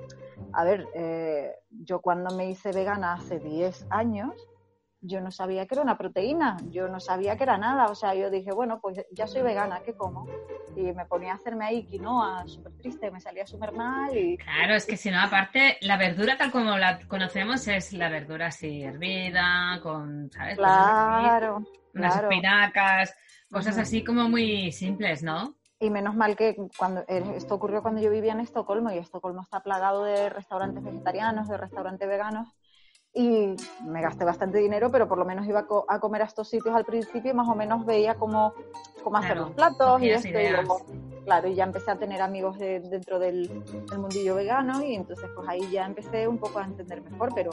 a 0.52 0.64
ver, 0.64 0.86
eh, 0.94 1.54
yo 1.70 2.00
cuando 2.00 2.34
me 2.36 2.50
hice 2.50 2.72
vegana 2.72 3.14
hace 3.14 3.40
10 3.40 3.84
años, 3.90 4.48
yo 5.00 5.20
no 5.20 5.30
sabía 5.30 5.66
que 5.66 5.74
era 5.74 5.82
una 5.82 5.96
proteína, 5.98 6.56
yo 6.70 6.88
no 6.88 7.00
sabía 7.00 7.36
que 7.36 7.44
era 7.44 7.56
nada, 7.58 7.86
o 7.86 7.94
sea, 7.94 8.14
yo 8.14 8.30
dije, 8.30 8.52
bueno, 8.52 8.80
pues 8.80 9.00
ya 9.12 9.26
soy 9.26 9.42
vegana, 9.42 9.80
¿qué 9.84 9.94
como? 9.94 10.26
Y 10.76 10.92
me 10.92 11.06
ponía 11.06 11.32
a 11.32 11.36
hacerme 11.36 11.66
ahí 11.66 11.84
quinoa, 11.84 12.46
súper 12.46 12.72
triste, 12.72 13.10
me 13.10 13.20
salía 13.20 13.46
súper 13.46 13.72
mal 13.72 14.16
y 14.16 14.36
Claro, 14.38 14.74
es 14.74 14.86
que 14.86 14.96
si 14.96 15.10
no, 15.10 15.20
aparte, 15.20 15.78
la 15.82 15.96
verdura 15.96 16.36
tal 16.36 16.50
como 16.50 16.76
la 16.76 17.00
conocemos 17.06 17.66
es 17.68 17.92
la 17.92 18.08
verdura 18.08 18.46
así 18.46 18.82
hervida, 18.82 19.78
con, 19.82 20.30
¿sabes? 20.30 20.56
Cosas 20.56 20.76
así, 20.76 20.96
Claro, 20.96 21.62
unas 21.94 22.14
claro. 22.14 22.28
espinacas, 22.28 23.14
cosas 23.50 23.78
así 23.78 24.04
como 24.04 24.28
muy 24.28 24.72
simples, 24.72 25.22
¿no? 25.22 25.54
Y 25.80 25.90
menos 25.90 26.16
mal 26.16 26.34
que 26.36 26.56
cuando 26.76 27.02
eh, 27.06 27.22
esto 27.36 27.54
ocurrió 27.54 27.82
cuando 27.82 28.00
yo 28.00 28.10
vivía 28.10 28.32
en 28.32 28.40
Estocolmo 28.40 28.90
y 28.90 28.98
Estocolmo 28.98 29.42
está 29.42 29.60
plagado 29.60 30.02
de 30.02 30.28
restaurantes 30.28 30.82
vegetarianos, 30.82 31.48
de 31.48 31.56
restaurantes 31.56 32.08
veganos 32.08 32.48
y 33.18 33.56
me 33.82 34.00
gasté 34.00 34.24
bastante 34.24 34.58
dinero, 34.58 34.92
pero 34.92 35.08
por 35.08 35.18
lo 35.18 35.24
menos 35.24 35.44
iba 35.44 35.58
a, 35.60 35.66
co- 35.66 35.84
a 35.88 35.98
comer 35.98 36.22
a 36.22 36.26
estos 36.26 36.48
sitios 36.48 36.72
al 36.72 36.84
principio 36.84 37.32
y 37.32 37.34
más 37.34 37.48
o 37.48 37.54
menos 37.56 37.84
veía 37.84 38.14
cómo, 38.14 38.54
cómo 39.02 39.16
hacer 39.16 39.32
Claro, 39.32 39.46
los 39.46 39.50
platos 39.56 40.00
y 40.02 40.10
esto 40.10 40.28
y 40.38 40.48
luego, 40.48 40.80
claro, 41.24 41.48
y 41.48 41.54
ya 41.54 41.64
empecé 41.64 41.90
a 41.90 41.96
tener 41.98 42.20
amigos 42.22 42.58
de- 42.58 42.80
dentro 42.80 43.18
del, 43.18 43.48
del 43.90 43.98
mundillo 43.98 44.34
vegano 44.34 44.82
y 44.82 44.94
entonces 44.94 45.28
pues 45.34 45.48
ahí 45.48 45.60
ya 45.70 45.86
empecé 45.86 46.26
un 46.28 46.38
poco 46.38 46.58
a 46.58 46.64
entender 46.64 47.02
mejor, 47.02 47.30
pero, 47.34 47.50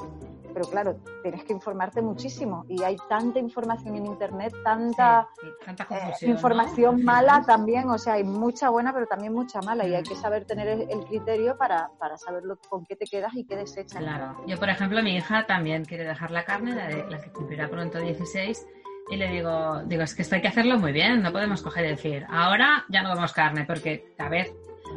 pero 0.54 0.66
claro, 0.70 0.98
tienes 1.22 1.44
que 1.44 1.54
informarte 1.54 2.02
muchísimo 2.02 2.66
y 2.68 2.82
hay 2.84 2.96
tanta 3.10 3.40
información 3.40 3.96
en 3.96 4.06
internet, 4.06 4.54
tanta 4.64 5.28
Sí, 5.42 5.48
tanta 5.66 5.88
eh, 5.92 6.30
información 6.30 6.96
Al 6.96 7.04
mala 7.04 7.44
también, 7.46 7.90
o 7.90 7.98
sea, 7.98 8.14
hay 8.14 8.24
mucha 8.24 8.70
buena 8.70 8.94
pero 8.94 9.06
también 9.08 9.34
mucha 9.34 9.62
mala 9.62 9.86
y 9.88 9.94
hay 9.96 10.02
Mm. 10.04 10.06
que 10.08 10.16
saber 10.16 10.46
tener 10.46 10.68
el, 10.68 10.82
el 10.90 11.06
criterio 11.06 11.58
para, 11.58 11.90
para 12.00 12.18
saber 12.18 12.44
lo- 12.44 12.58
con 12.70 12.86
qué 12.86 12.96
te 12.96 13.06
quedas 13.06 13.34
y 13.36 13.46
qué 13.46 13.56
desechas. 13.56 14.00
Claro. 14.02 14.36
Yo, 14.48 14.58
por 14.58 14.70
ejemplo, 14.70 15.02
mi 15.04 15.16
hija 15.16 15.46
también 15.46 15.86
quiere 15.86 16.04
dejar 16.06 16.32
la 16.32 16.44
carne, 16.44 16.76
la, 16.76 16.88
de- 16.88 17.06
la 17.10 17.20
que 17.22 17.32
cumplirá 17.32 17.68
pronto 17.68 18.00
16, 18.00 18.66
y 19.10 19.16
le 19.18 19.30
digo, 19.30 19.82
digo, 19.86 20.04
es 20.04 20.16
que 20.16 20.22
esto 20.24 20.36
hay 20.36 20.42
que 20.42 20.48
hacerlo 20.48 20.80
muy 20.80 20.92
bien, 20.92 21.22
no 21.22 21.32
podemos 21.32 21.62
coger 21.62 21.86
y 21.86 21.90
decir, 21.90 22.26
ahora 22.30 22.86
ya 22.90 23.04
no 23.04 23.10
comemos 23.10 23.34
carne, 23.34 23.66
porque, 23.66 24.14
a 24.18 24.30
ver, 24.30 24.48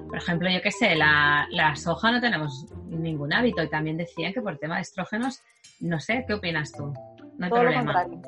por 0.09 0.17
ejemplo, 0.17 0.49
yo 0.51 0.61
qué 0.63 0.71
sé, 0.71 0.95
la, 0.95 1.47
la 1.51 1.77
soja 1.77 2.11
no 2.11 2.21
tenemos 2.21 2.67
ningún 2.87 3.33
hábito, 3.33 3.63
y 3.63 3.69
también 3.69 3.97
decían 3.97 4.33
que 4.33 4.41
por 4.41 4.57
tema 4.59 4.77
de 4.77 4.83
estrógenos, 4.83 5.43
no 5.81 6.01
sé, 6.01 6.25
¿qué 6.27 6.35
opinas 6.35 6.73
tú? 6.73 6.93
No 7.37 7.45
hay 7.47 7.51
Todo 7.51 7.63
lo 7.63 7.71
problema. 7.71 7.93
contrario. 7.93 8.23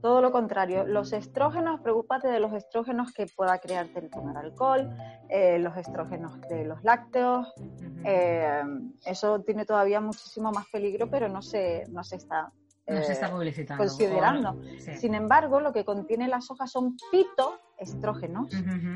Todo 0.00 0.20
lo 0.22 0.30
contrario. 0.30 0.86
Los 0.86 1.12
estrógenos, 1.12 1.80
preocúpate 1.80 2.28
de 2.28 2.38
los 2.38 2.52
estrógenos 2.52 3.12
que 3.12 3.26
pueda 3.26 3.58
crearte 3.58 3.98
el 3.98 4.10
tomar 4.10 4.36
alcohol, 4.36 4.88
eh, 5.28 5.58
los 5.58 5.76
estrógenos 5.76 6.40
de 6.42 6.64
los 6.64 6.84
lácteos. 6.84 7.52
Eh, 8.04 8.62
eso 9.04 9.40
tiene 9.40 9.64
todavía 9.64 10.00
muchísimo 10.00 10.52
más 10.52 10.66
peligro, 10.68 11.10
pero 11.10 11.28
no 11.28 11.42
se, 11.42 11.84
no 11.88 12.04
se 12.04 12.16
está, 12.16 12.52
no 12.88 13.02
se 13.02 13.08
eh, 13.08 13.12
está 13.12 13.30
publicitando. 13.30 13.82
considerando. 13.84 14.60
sí. 14.78 14.96
Sin 14.96 15.14
embargo, 15.14 15.60
lo 15.60 15.72
que 15.72 15.84
contiene 15.84 16.28
la 16.28 16.40
soja 16.40 16.66
son 16.66 16.96
fitoestrógenos, 17.10 18.48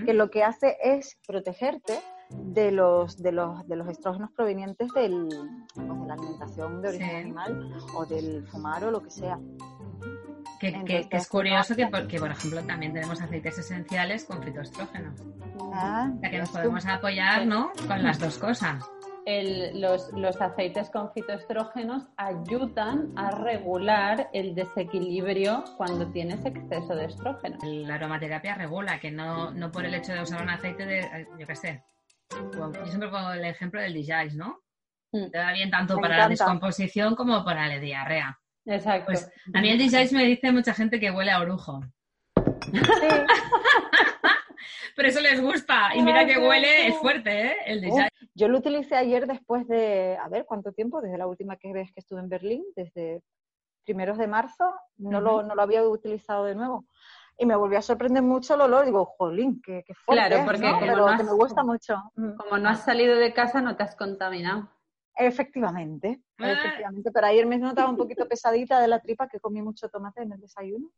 que 0.05 0.15
lo 0.15 0.31
que 0.31 0.45
hace 0.45 0.77
es 0.83 1.19
protegerte 1.27 1.99
de 2.31 2.71
los, 2.71 3.21
de 3.21 3.33
los, 3.33 3.67
de 3.67 3.77
los 3.77 3.89
estrógenos 3.89 4.31
provenientes 4.33 4.93
del, 4.93 5.29
pues, 5.75 5.89
de 6.01 6.07
la 6.07 6.15
alimentación 6.15 6.81
de 6.83 6.89
origen 6.91 7.09
Sí. 7.11 7.17
animal 7.17 7.73
o 7.97 8.07
del 8.07 8.47
fumar 8.47 8.85
o 8.85 8.91
lo 8.93 9.03
que 9.03 9.11
sea. 9.11 9.39
Que, 10.61 10.71
que- 10.73 10.77
Entonces, 10.77 11.07
que 11.09 11.17
es 11.17 11.29
curioso 11.29 11.75
que, 11.75 11.91
que, 12.07 12.19
por 12.21 12.31
ejemplo, 12.31 12.63
también 12.65 12.93
tenemos 12.93 13.21
aceites 13.21 13.59
esenciales 13.59 14.25
con 14.25 14.43
fitoestrógenos. 14.43 15.21
Ah, 15.73 16.11
O 16.17 16.21
sea, 16.21 16.31
que 16.31 16.39
nos 16.39 16.49
tú. 16.51 16.57
podemos 16.59 16.87
apoyar, 16.87 17.47
¿no? 17.47 17.73
Con 17.89 18.03
las 18.03 18.19
dos 18.19 18.39
cosas. 18.39 18.85
El- 19.39 19.81
los, 19.81 20.11
los 20.13 20.41
aceites 20.41 20.91
con 20.91 21.13
fitoestrógenos 21.13 22.05
ayudan 22.17 23.13
a 23.17 23.31
regular 23.31 24.29
el 24.33 24.55
desequilibrio 24.55 25.63
cuando 25.77 26.11
tienes 26.11 26.45
exceso 26.45 26.95
de 26.95 27.05
estrógeno. 27.07 27.59
La 27.63 27.95
aromaterapia 27.95 28.55
regula, 28.55 28.99
que 28.99 29.11
no, 29.11 29.51
no 29.53 29.71
por 29.71 29.85
el 29.85 29.95
hecho 29.95 30.13
de 30.13 30.23
usar 30.23 30.43
un 30.43 30.51
aceite 30.51 30.85
de, 30.87 30.99
eh, 31.01 31.27
yo 31.39 31.47
qué 31.47 31.55
sé. 31.55 31.85
Yo 32.33 32.87
siempre 32.87 33.09
pongo 33.09 33.33
el 33.33 33.45
ejemplo 33.45 33.81
del 33.81 33.95
Dijais, 33.95 34.35
¿no? 34.35 34.61
Mm. 35.13 35.31
Te 35.31 35.39
da 35.39 35.53
bien 35.53 35.71
tanto 35.71 35.97
Me 35.97 36.03
para 36.03 36.17
la 36.19 36.25
encanta. 36.25 36.45
descomposición 36.45 37.15
como 37.17 37.45
para 37.45 37.67
la 37.69 37.79
diarrea. 37.79 38.39
Exacto. 38.67 39.07
Pues 39.07 39.31
a 39.55 39.61
mí 39.61 39.69
el 39.71 39.79
Dijais 39.79 40.13
me 40.13 40.25
dice 40.25 40.53
mucha 40.53 40.75
gente 40.75 40.99
que 41.01 41.11
huele 41.11 41.31
a 41.31 41.41
orujo. 41.41 41.81
Sí, 42.65 42.73
Pero 44.97 45.09
eso 45.09 45.21
les 45.21 45.41
gusta. 45.41 45.95
Y 45.95 46.03
mira 46.03 46.25
que 46.27 46.39
huele, 46.39 46.89
es 46.89 46.97
fuerte, 46.99 47.47
¿eh? 47.47 47.57
El 47.67 47.81
Dijais. 47.81 48.11
yo 48.35 48.49
lo 48.49 48.59
utilicé 48.59 48.97
ayer 48.97 49.27
después 49.27 49.67
de, 49.69 50.17
a 50.21 50.29
ver, 50.29 50.45
¿cuánto 50.47 50.73
tiempo? 50.73 51.01
Desde 51.01 51.19
la 51.19 51.27
última 51.27 51.57
que 51.57 51.73
vez 51.73 51.93
que 51.93 52.01
estuve 52.01 52.21
en 52.21 52.29
Berlín, 52.29 52.65
desde 52.77 53.23
primeros 53.85 54.19
de 54.19 54.27
marzo, 54.27 54.73
no, 54.99 55.21
lo, 55.21 55.43
no 55.43 55.55
lo 55.55 55.63
había 55.63 55.83
utilizado 55.89 56.45
de 56.45 56.55
nuevo. 56.55 56.87
Y 57.39 57.47
me 57.47 57.57
volvió 57.57 57.79
a 57.79 57.83
sorprender 57.83 58.23
mucho 58.23 58.55
el 58.55 58.61
olor. 58.61 58.85
Digo, 58.85 59.05
jolín, 59.07 59.63
qué, 59.65 59.83
qué 59.87 59.95
fuerte 59.95 60.27
Claro, 60.29 60.37
es, 60.37 60.45
porque 60.45 60.67
¿no? 60.67 60.75
como 60.75 60.81
Pero 60.87 61.11
no 61.11 61.17
que 61.17 61.25
me 61.25 61.33
gusta 61.33 61.63
mucho. 61.65 61.97
Mm. 62.15 62.37
Como 62.37 62.59
no 62.59 62.69
has 62.69 62.85
salido 62.85 63.17
de 63.17 63.33
casa, 63.33 63.63
no 63.63 63.77
te 63.77 63.83
has 63.83 63.97
contaminado. 63.97 64.69
Efectivamente, 65.17 66.21
Ah. 66.39 66.53
efectivamente. 66.53 67.11
Pero 67.13 67.27
ayer 67.27 67.47
me 67.47 67.59
notaba 67.59 67.89
un 67.91 67.97
poquito 67.97 68.27
pesadita 68.29 68.81
de 68.81 68.89
la 68.89 69.01
tripa, 69.01 69.29
que 69.29 69.41
comí 69.41 69.61
mucho 69.63 69.89
tomate 69.89 70.23
en 70.23 70.33
el 70.33 70.41
desayuno. 70.41 70.91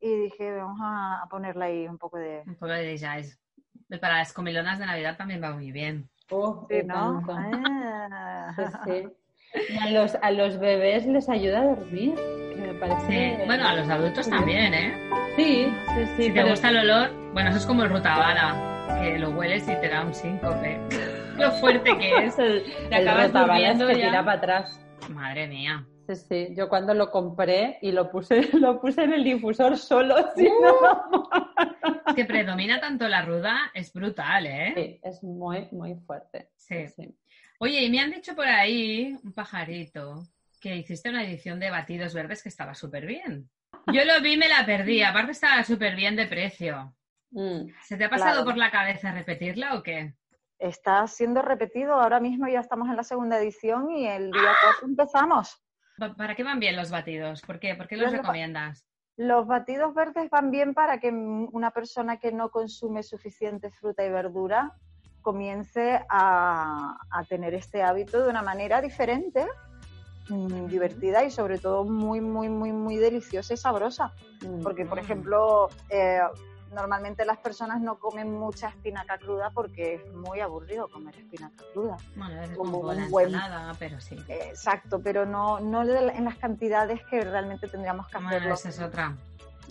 Y 0.00 0.14
dije, 0.16 0.56
vamos 0.56 0.78
a, 0.82 1.26
ponerle 1.30 1.64
ahí 1.64 1.88
un 1.88 1.98
poco 1.98 2.16
de... 2.18 2.42
Un 2.46 2.54
poco 2.54 2.72
de 2.72 2.82
Dijais. 2.82 3.38
Para 4.00 4.18
las 4.18 4.32
comilonas 4.32 4.78
de 4.78 4.86
Navidad 4.86 5.16
también 5.16 5.42
va 5.42 5.52
muy 5.52 5.72
bien. 5.72 6.08
Oh, 6.30 6.66
Sí, 6.70 6.76
¿no? 6.86 7.22
Ah. 7.28 8.54
Sí, 8.56 8.62
sí. 8.84 9.08
Y 9.74 9.78
a 9.78 9.90
los, 9.90 10.14
a 10.22 10.30
los 10.30 10.58
bebés 10.60 11.04
les 11.06 11.28
ayuda 11.28 11.60
a 11.60 11.64
dormir, 11.64 12.14
que 12.14 12.56
me 12.60 12.72
Sí. 12.72 12.78
parece... 12.78 13.42
Bueno, 13.46 13.66
a 13.68 13.74
los 13.74 13.88
adultos 13.88 14.30
también, 14.30 14.72
¿eh? 14.72 15.10
Sí, 15.36 15.66
sí, 15.94 16.06
sí. 16.16 16.22
Si 16.22 16.28
te 16.28 16.34
pero- 16.34 16.50
gusta 16.50 16.68
el 16.70 16.78
olor, 16.78 17.10
bueno, 17.32 17.50
eso 17.50 17.58
es 17.58 17.66
como 17.66 17.82
el 17.82 17.90
rutabala, 17.90 18.96
que 19.02 19.18
lo 19.18 19.30
hueles 19.30 19.64
y 19.68 19.74
te 19.80 19.88
da 19.88 20.04
un 20.04 20.14
síncope. 20.14 20.80
Lo 21.36 21.50
fuerte 21.52 21.96
que 21.96 22.16
es. 22.26 22.38
el, 22.38 22.62
Te 22.90 22.96
el 22.96 23.08
acabas 23.08 23.28
rotabalas 23.28 23.78
durmiendo 23.78 23.86
que 23.86 23.98
ya. 23.98 24.06
tira 24.10 24.24
para 24.24 24.36
atrás. 24.38 24.86
Madre 25.08 25.46
mía. 25.48 25.84
Sí, 26.16 26.48
sí. 26.48 26.54
Yo 26.56 26.68
cuando 26.68 26.94
lo 26.94 27.10
compré 27.10 27.78
y 27.82 27.92
lo 27.92 28.10
puse, 28.10 28.42
lo 28.58 28.80
puse 28.80 29.02
en 29.04 29.12
el 29.12 29.24
difusor 29.24 29.76
solo, 29.76 30.16
Uh. 30.36 30.62
no... 30.62 31.30
Es 32.06 32.14
que 32.14 32.24
predomina 32.24 32.80
tanto 32.80 33.06
la 33.08 33.22
ruda, 33.22 33.70
es 33.74 33.92
brutal, 33.92 34.46
¿eh? 34.46 34.72
Sí, 34.74 35.00
es 35.02 35.22
muy, 35.22 35.68
muy 35.72 35.94
fuerte. 35.94 36.50
Sí. 36.56 36.86
sí. 36.88 37.16
Oye, 37.60 37.82
y 37.84 37.90
me 37.90 38.00
han 38.00 38.10
dicho 38.10 38.34
por 38.34 38.46
ahí, 38.46 39.16
un 39.22 39.32
pajarito, 39.32 40.22
que 40.60 40.76
hiciste 40.76 41.10
una 41.10 41.24
edición 41.24 41.60
de 41.60 41.70
batidos 41.70 42.14
verdes 42.14 42.42
que 42.42 42.48
estaba 42.48 42.74
súper 42.74 43.06
bien. 43.06 43.48
Yo 43.92 44.04
lo 44.04 44.20
vi, 44.20 44.36
me 44.36 44.48
la 44.48 44.64
perdí. 44.66 45.02
Aparte 45.04 45.32
estaba 45.32 45.62
súper 45.62 45.94
bien 45.94 46.16
de 46.16 46.26
precio. 46.26 46.94
Mm. 47.30 47.66
¿Se 47.84 47.96
te 47.96 48.04
ha 48.04 48.10
pasado 48.10 48.32
Claro. 48.32 48.44
por 48.44 48.56
la 48.56 48.70
cabeza 48.70 49.12
repetirla 49.12 49.74
o 49.76 49.82
qué? 49.82 50.14
Está 50.58 51.06
siendo 51.06 51.42
repetido. 51.42 51.94
Ahora 51.94 52.18
mismo 52.20 52.48
ya 52.48 52.60
estamos 52.60 52.88
en 52.88 52.96
la 52.96 53.04
segunda 53.04 53.38
edición 53.38 53.90
y 53.90 54.06
el 54.08 54.30
día 54.30 54.52
4 54.80 54.88
empezamos. 54.88 55.62
Pa- 56.00 56.14
¿Para 56.14 56.34
qué 56.34 56.42
van 56.42 56.58
bien 56.58 56.76
los 56.76 56.90
batidos? 56.90 57.42
¿Por 57.42 57.60
qué? 57.60 57.74
¿Por 57.74 57.86
qué 57.86 57.96
los 57.96 58.10
recomiendas? 58.10 58.86
Los 59.18 59.46
batidos 59.46 59.92
verdes 59.94 60.30
van 60.30 60.50
bien 60.50 60.72
para 60.72 60.98
que 60.98 61.10
una 61.10 61.70
persona 61.72 62.18
que 62.18 62.32
no 62.32 62.48
consume 62.50 63.02
suficiente 63.02 63.70
fruta 63.70 64.02
y 64.04 64.10
verdura 64.10 64.74
comience 65.20 66.00
a, 66.08 66.96
a 67.10 67.24
tener 67.26 67.52
este 67.52 67.82
hábito 67.82 68.22
de 68.24 68.30
una 68.30 68.40
manera 68.42 68.80
diferente, 68.80 69.46
mm, 70.28 70.68
divertida 70.70 71.22
y 71.22 71.30
sobre 71.30 71.58
todo 71.58 71.84
muy, 71.84 72.22
muy, 72.22 72.48
muy, 72.48 72.72
muy 72.72 72.96
deliciosa 72.96 73.52
y 73.52 73.58
sabrosa. 73.58 74.14
Porque, 74.64 74.86
por 74.86 74.98
Mm. 74.98 75.04
ejemplo, 75.04 75.70
eh, 75.90 76.20
normalmente 76.72 77.24
las 77.24 77.38
personas 77.38 77.80
no 77.80 77.98
comen 77.98 78.32
mucha 78.38 78.68
espinaca 78.68 79.18
cruda 79.18 79.50
porque 79.50 79.94
es 79.94 80.12
muy 80.14 80.40
aburrido 80.40 80.88
comer 80.88 81.14
espinaca 81.16 81.62
cruda. 81.72 81.96
Bueno, 82.16 82.40
es 82.42 82.50
como 82.56 82.78
un 82.78 83.10
buen- 83.10 83.34
ensalada, 83.34 83.74
pero 83.78 84.00
sí. 84.00 84.16
Exacto, 84.28 85.00
pero 85.02 85.26
no, 85.26 85.60
no 85.60 85.82
en 85.82 86.24
las 86.24 86.36
cantidades 86.36 87.00
que 87.10 87.20
realmente 87.22 87.68
tendríamos 87.68 88.06
que 88.08 88.14
Bueno, 88.18 88.28
hacerlo. 88.28 88.54
esa 88.54 88.68
es 88.68 88.80
otra. 88.80 89.16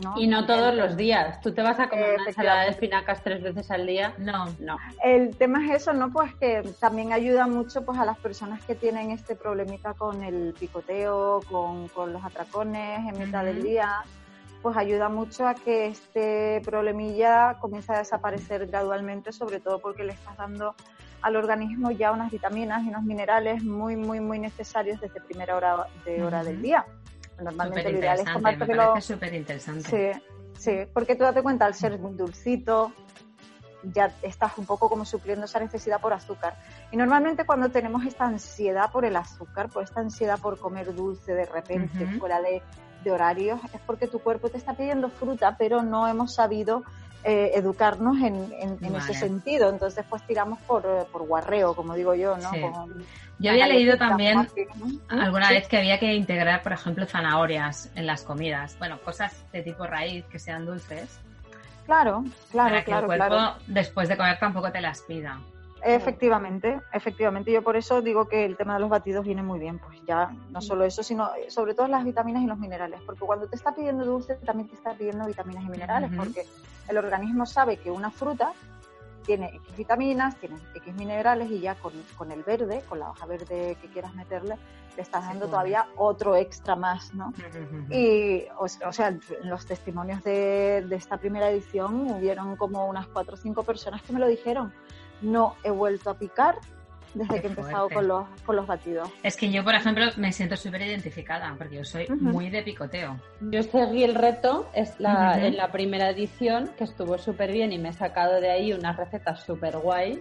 ¿no? 0.01 0.18
Y 0.18 0.27
no 0.27 0.46
todos 0.46 0.72
El- 0.72 0.77
los 0.77 0.96
días. 0.96 1.41
Tú 1.41 1.53
te 1.53 1.62
vas 1.62 1.77
a 1.77 1.89
comer 1.89 2.15
una 2.22 2.29
ensalada 2.29 2.62
de 2.62 2.70
espinacas 2.70 3.22
tres 3.22 3.44
veces 3.44 3.70
al 3.70 3.86
día. 3.86 4.13
No, 4.18 4.46
No. 4.60 4.77
El 5.03 5.36
tema 5.36 5.65
es 5.65 5.82
eso, 5.82 5.91
¿no? 5.91 6.10
Pues 6.13 6.34
que 6.36 6.63
también 6.79 7.12
ayuda 7.12 7.48
mucho 7.48 7.84
pues 7.84 8.00
a 8.00 8.06
las 8.06 8.18
personas 8.18 8.63
que 8.63 8.75
tienen 8.75 9.12
este 9.12 9.36
problemita 9.36 9.94
con 9.96 10.24
el 10.24 10.53
picoteo, 10.58 11.41
con, 11.51 11.89
con 11.89 12.13
los 12.13 12.24
atracones 12.24 13.00
en 13.13 13.20
mitad 13.20 13.44
del 13.44 13.62
día, 13.62 13.94
pues 14.62 14.75
ayuda 14.78 15.10
mucho 15.10 15.48
a 15.48 15.56
que 15.56 15.88
este 15.88 16.62
problemilla 16.66 17.58
comience 17.60 17.94
a 17.94 18.00
desaparecer 18.00 18.68
gradualmente, 18.68 19.32
sobre 19.32 19.60
todo 19.60 19.80
porque 19.80 20.04
le 20.04 20.13
estás 20.13 20.36
dando 20.38 20.75
al 21.22 21.36
organismo 21.36 21.92
ya 21.92 22.12
unas 22.12 22.32
vitaminas 22.32 22.84
y 22.84 22.89
unos 22.89 23.04
minerales 23.04 23.63
muy, 23.63 23.96
muy, 23.96 24.20
muy 24.20 24.39
necesarios 24.39 25.00
desde 25.00 25.22
primera 25.22 25.56
hora 25.56 25.88
de 26.06 26.24
hora 26.24 26.39
Ujú. 26.39 26.48
del 26.50 26.62
día. 26.62 26.86
Normalmente 27.39 27.92
lo 27.92 28.00
ideal 28.00 28.20
es 28.20 28.34
tomártelo... 28.34 29.01
súper 29.01 29.34
interesante. 29.34 29.84
Sí, 29.89 30.22
sí, 30.58 30.78
porque 30.94 31.16
tú 31.16 31.24
date 31.24 31.42
cuenta, 31.42 31.66
al 31.66 31.74
ser 31.74 32.00
dulcito, 32.00 32.94
ya 33.84 34.13
estás 34.22 34.58
un 34.58 34.66
poco 34.66 34.89
como 34.89 35.06
supliendo 35.06 35.46
esa 35.46 35.60
necesidad 35.60 36.01
por 36.01 36.13
azúcar. 36.13 36.56
Y 36.92 36.98
normalmente 36.98 37.46
cuando 37.46 37.70
tenemos 37.70 38.06
esta 38.06 38.25
ansiedad 38.25 38.92
por 38.92 39.06
el 39.06 39.16
azúcar, 39.16 39.70
por 39.70 39.84
esta 39.84 40.01
ansiedad 40.01 40.39
por 40.39 40.60
comer 40.60 40.94
dulce 40.94 41.34
de 41.34 41.46
repente, 41.46 42.06
Ujú. 42.06 42.20
fuera 42.20 42.42
de, 42.42 42.62
de 43.03 43.12
horarios, 43.12 43.60
es 43.74 43.82
porque 43.86 44.08
tu 44.08 44.20
cuerpo 44.20 44.50
te 44.50 44.58
está 44.58 44.74
pidiendo 44.74 45.10
fruta, 45.10 45.56
pero 45.58 45.82
no 45.84 46.08
hemos 46.08 46.36
sabido 46.36 46.84
eh, 47.24 47.51
educarnos 47.56 48.18
en, 48.20 48.36
en- 48.53 48.77
en 48.82 48.96
ese 48.96 49.13
sentido. 49.13 49.70
Entonces, 49.70 50.06
pues 50.10 50.24
tiramos 50.25 50.58
por, 50.62 50.86
eh, 50.86 51.03
por 51.12 51.27
guarreo, 51.27 51.74
como 51.75 51.94
digo 51.94 52.15
yo, 52.15 52.38
¿no? 52.38 52.50
Sí. 52.51 52.62
Como 52.62 52.88
Yo 53.39 53.51
había 53.51 53.68
leído 53.68 53.98
también 53.98 54.48
alguna 55.10 55.48
Sí. 55.50 55.53
vez 55.56 55.68
que 55.68 55.77
había 55.77 56.00
que 56.00 56.13
integrar, 56.13 56.62
por 56.63 56.72
ejemplo, 56.72 57.06
zanahorias 57.06 57.89
en 57.96 58.06
las 58.06 58.24
comidas. 58.24 58.77
Bueno, 58.79 59.00
cosas 59.03 59.34
de 59.51 59.62
tipo 59.63 59.86
raíz 59.86 60.24
que 60.27 60.39
sean 60.39 60.65
dulces. 60.65 61.20
Claro, 61.86 62.24
claro, 62.51 62.70
para 62.70 62.79
que 62.79 62.86
claro, 62.86 63.01
el 63.12 63.20
cuerpo, 63.20 63.36
claro. 63.36 63.56
después 63.68 64.08
de 64.08 64.15
comer, 64.15 64.39
tampoco 64.39 64.72
te 64.72 64.79
las 64.79 65.01
pida. 65.01 65.39
Efectivamente, 65.83 66.81
efectivamente. 66.93 67.51
Yo 67.51 67.63
por 67.63 67.75
eso 67.75 68.01
digo 68.01 68.27
que 68.27 68.45
el 68.45 68.57
tema 68.57 68.75
de 68.75 68.81
los 68.81 68.89
batidos 68.89 69.25
viene 69.25 69.43
muy 69.43 69.59
bien. 69.59 69.79
Pues 69.79 70.00
ya 70.05 70.31
no 70.50 70.62
solo 70.62 70.83
eso, 70.83 71.03
sino 71.03 71.33
eh, 71.36 71.50
sobre 71.50 71.74
todo 71.74 71.88
las 71.88 72.03
vitaminas 72.03 72.43
y 72.43 72.48
los 72.48 72.57
minerales. 72.57 73.01
Porque 73.05 73.25
cuando 73.25 73.48
te 73.48 73.55
está 73.55 73.74
pidiendo 73.74 74.05
dulce, 74.05 74.36
también 74.36 74.67
te 74.67 74.75
está 74.75 74.93
pidiendo 74.93 75.25
vitaminas 75.25 75.63
y 75.63 75.69
minerales. 75.69 76.12
Porque 76.15 76.45
el 76.88 76.98
organismo 76.98 77.45
sabe 77.45 77.77
que 77.77 77.91
una 77.91 78.12
fruta 78.12 78.53
tiene 79.25 79.48
X 79.48 79.77
vitaminas, 79.77 80.36
tiene 80.38 80.55
X 80.74 80.93
minerales 80.95 81.51
y 81.51 81.59
ya 81.59 81.75
con, 81.75 81.93
con 82.17 82.31
el 82.31 82.43
verde, 82.43 82.83
con 82.89 83.00
la 83.00 83.12
hoja 83.12 83.25
verde 83.25 83.77
que 83.79 83.88
quieras 83.89 84.15
meterle, 84.15 84.55
le 84.95 85.03
estás 85.03 85.24
dando 85.24 85.48
todavía 85.48 85.88
otro 85.98 86.36
extra 86.36 86.75
más, 86.75 87.13
¿no? 87.13 87.31
Y, 87.91 88.45
o, 88.57 88.67
sea, 88.91 89.09
en 89.09 89.21
los 89.43 89.65
testimonios 89.65 90.24
de, 90.24 90.83
de 90.88 90.95
esta 90.95 91.17
primera 91.17 91.50
edición 91.51 92.09
hubieron 92.09 92.55
como 92.55 92.88
unas 92.88 93.07
cuatro 93.07 93.36
o 93.36 93.38
cinco 93.38 93.62
personas 93.62 94.01
que 94.01 94.13
me 94.13 94.19
lo 94.19 94.27
dijeron. 94.27 94.74
No 95.21 95.55
he 95.63 95.71
vuelto 95.71 96.09
a 96.09 96.17
picar, 96.17 96.55
desde 97.13 97.41
que 97.41 97.47
he 97.47 97.49
empezado 97.49 97.89
con 97.89 98.07
los, 98.07 98.27
con 98.45 98.55
los 98.55 98.67
batidos. 98.67 99.09
Es 99.23 99.35
que 99.35 99.51
yo, 99.51 99.63
por 99.63 99.75
ejemplo, 99.75 100.05
me 100.17 100.31
siento 100.31 100.55
súper 100.55 100.81
identificada 100.81 101.53
porque 101.57 101.77
yo 101.77 101.83
soy 101.83 102.07
muy 102.09 102.49
de 102.49 102.61
picoteo. 102.63 103.19
Yo 103.41 103.63
seguí 103.63 104.03
el 104.03 104.15
reto 104.15 104.69
es 104.73 104.99
la, 104.99 105.45
en 105.45 105.57
la 105.57 105.71
primera 105.71 106.09
edición, 106.09 106.71
que 106.77 106.83
estuvo 106.83 107.17
súper 107.17 107.51
bien 107.51 107.71
y 107.71 107.77
me 107.77 107.89
he 107.89 107.93
sacado 107.93 108.39
de 108.39 108.51
ahí 108.51 108.73
unas 108.73 108.95
recetas 108.97 109.43
súper 109.43 109.77
guays. 109.77 110.19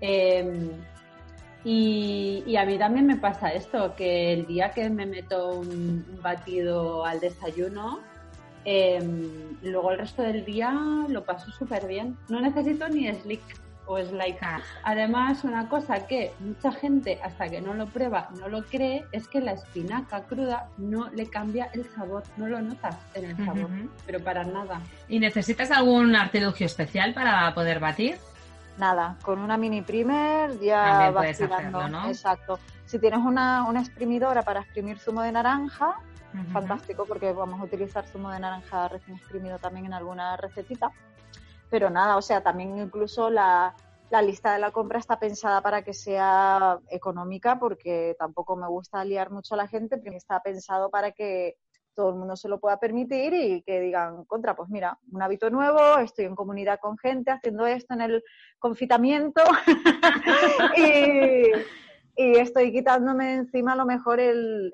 Em, 0.00 0.70
y, 1.64 2.56
a 2.56 2.64
mí 2.64 2.78
también 2.78 3.06
me 3.06 3.16
pasa 3.16 3.50
esto, 3.50 3.94
que 3.96 4.32
el 4.32 4.46
día 4.46 4.70
que 4.70 4.88
me 4.90 5.06
meto 5.06 5.58
un, 5.58 6.18
batido 6.22 7.04
al 7.04 7.20
desayuno, 7.20 8.00
em, 8.64 9.56
luego 9.62 9.90
el 9.90 9.98
resto 9.98 10.22
del 10.22 10.44
día 10.44 10.72
lo 11.08 11.24
paso 11.24 11.50
súper 11.50 11.86
bien. 11.86 12.16
No 12.28 12.40
necesito 12.40 12.88
ni 12.88 13.12
slick 13.12 13.42
o 13.88 13.98
es 13.98 14.12
like 14.12 14.38
Además, 14.84 15.44
una 15.44 15.68
cosa 15.68 16.06
que 16.06 16.32
mucha 16.40 16.70
gente 16.72 17.18
hasta 17.22 17.48
que 17.48 17.60
no 17.60 17.74
lo 17.74 17.86
prueba 17.86 18.28
no 18.38 18.48
lo 18.48 18.64
cree 18.64 19.04
es 19.12 19.26
que 19.26 19.40
la 19.40 19.52
espinaca 19.52 20.22
cruda 20.22 20.68
no 20.76 21.08
le 21.10 21.28
cambia 21.28 21.70
el 21.72 21.84
sabor, 21.86 22.22
no 22.36 22.46
lo 22.46 22.60
notas 22.60 22.96
en 23.14 23.24
el 23.24 23.36
sabor, 23.44 23.68
pero 24.06 24.20
para 24.20 24.44
nada. 24.44 24.80
¿Y 25.08 25.18
necesitas 25.18 25.70
algún 25.70 26.14
artilugio 26.14 26.66
especial 26.66 27.14
para 27.14 27.52
poder 27.54 27.80
batir? 27.80 28.18
Nada, 28.78 29.16
con 29.22 29.40
una 29.40 29.56
mini 29.56 29.82
primer 29.82 30.60
ya 30.60 31.10
vas 31.10 31.36
tirando. 31.36 31.88
¿no? 31.88 32.08
Exacto. 32.08 32.60
Si 32.86 32.98
tienes 32.98 33.20
una, 33.20 33.64
una 33.64 33.80
exprimidora 33.80 34.42
para 34.42 34.60
exprimir 34.60 34.98
zumo 34.98 35.22
de 35.22 35.32
naranja, 35.32 35.96
fantástico 36.52 37.04
porque 37.06 37.32
vamos 37.32 37.60
a 37.60 37.64
utilizar 37.64 38.04
zumo 38.04 38.30
de 38.30 38.38
naranja 38.38 38.88
recién 38.88 39.16
exprimido 39.16 39.58
también 39.58 39.86
en 39.86 39.94
alguna 39.94 40.36
recetita 40.36 40.92
pero 41.70 41.90
nada, 41.90 42.16
o 42.16 42.22
sea, 42.22 42.42
también 42.42 42.78
incluso 42.78 43.30
la, 43.30 43.74
lista 44.22 44.54
de 44.54 44.58
la 44.58 44.70
compra 44.70 44.98
está 44.98 45.18
pensada 45.18 45.60
para 45.60 45.82
que 45.82 45.92
sea 45.92 46.78
económica 46.90 47.58
porque 47.58 48.16
tampoco 48.18 48.56
me 48.56 48.66
gusta 48.66 49.04
liar 49.04 49.30
mucho 49.30 49.54
a 49.54 49.58
la 49.58 49.68
gente, 49.68 49.98
pero 49.98 50.16
está 50.16 50.40
pensado 50.42 50.90
para 50.90 51.12
que 51.12 51.56
todo 51.94 52.10
el 52.10 52.16
mundo 52.16 52.36
se 52.36 52.48
lo 52.48 52.60
pueda 52.60 52.78
permitir 52.78 53.34
y 53.34 53.62
que 53.62 53.80
digan, 53.80 54.24
contra, 54.24 54.54
pues 54.54 54.70
mira, 54.70 54.98
un 55.10 55.20
hábito 55.20 55.50
nuevo, 55.50 55.98
estoy 55.98 56.26
en 56.26 56.36
comunidad 56.36 56.78
con 56.80 56.96
gente 56.96 57.32
haciendo 57.32 57.66
esto 57.66 57.92
en 57.94 58.00
el 58.00 58.24
confitamiento 58.58 59.42
y, 60.76 61.50
estoy 62.16 62.72
quitándome 62.72 63.34
encima 63.34 63.74
a 63.74 63.76
lo 63.76 63.84
mejor 63.84 64.18
el, 64.18 64.72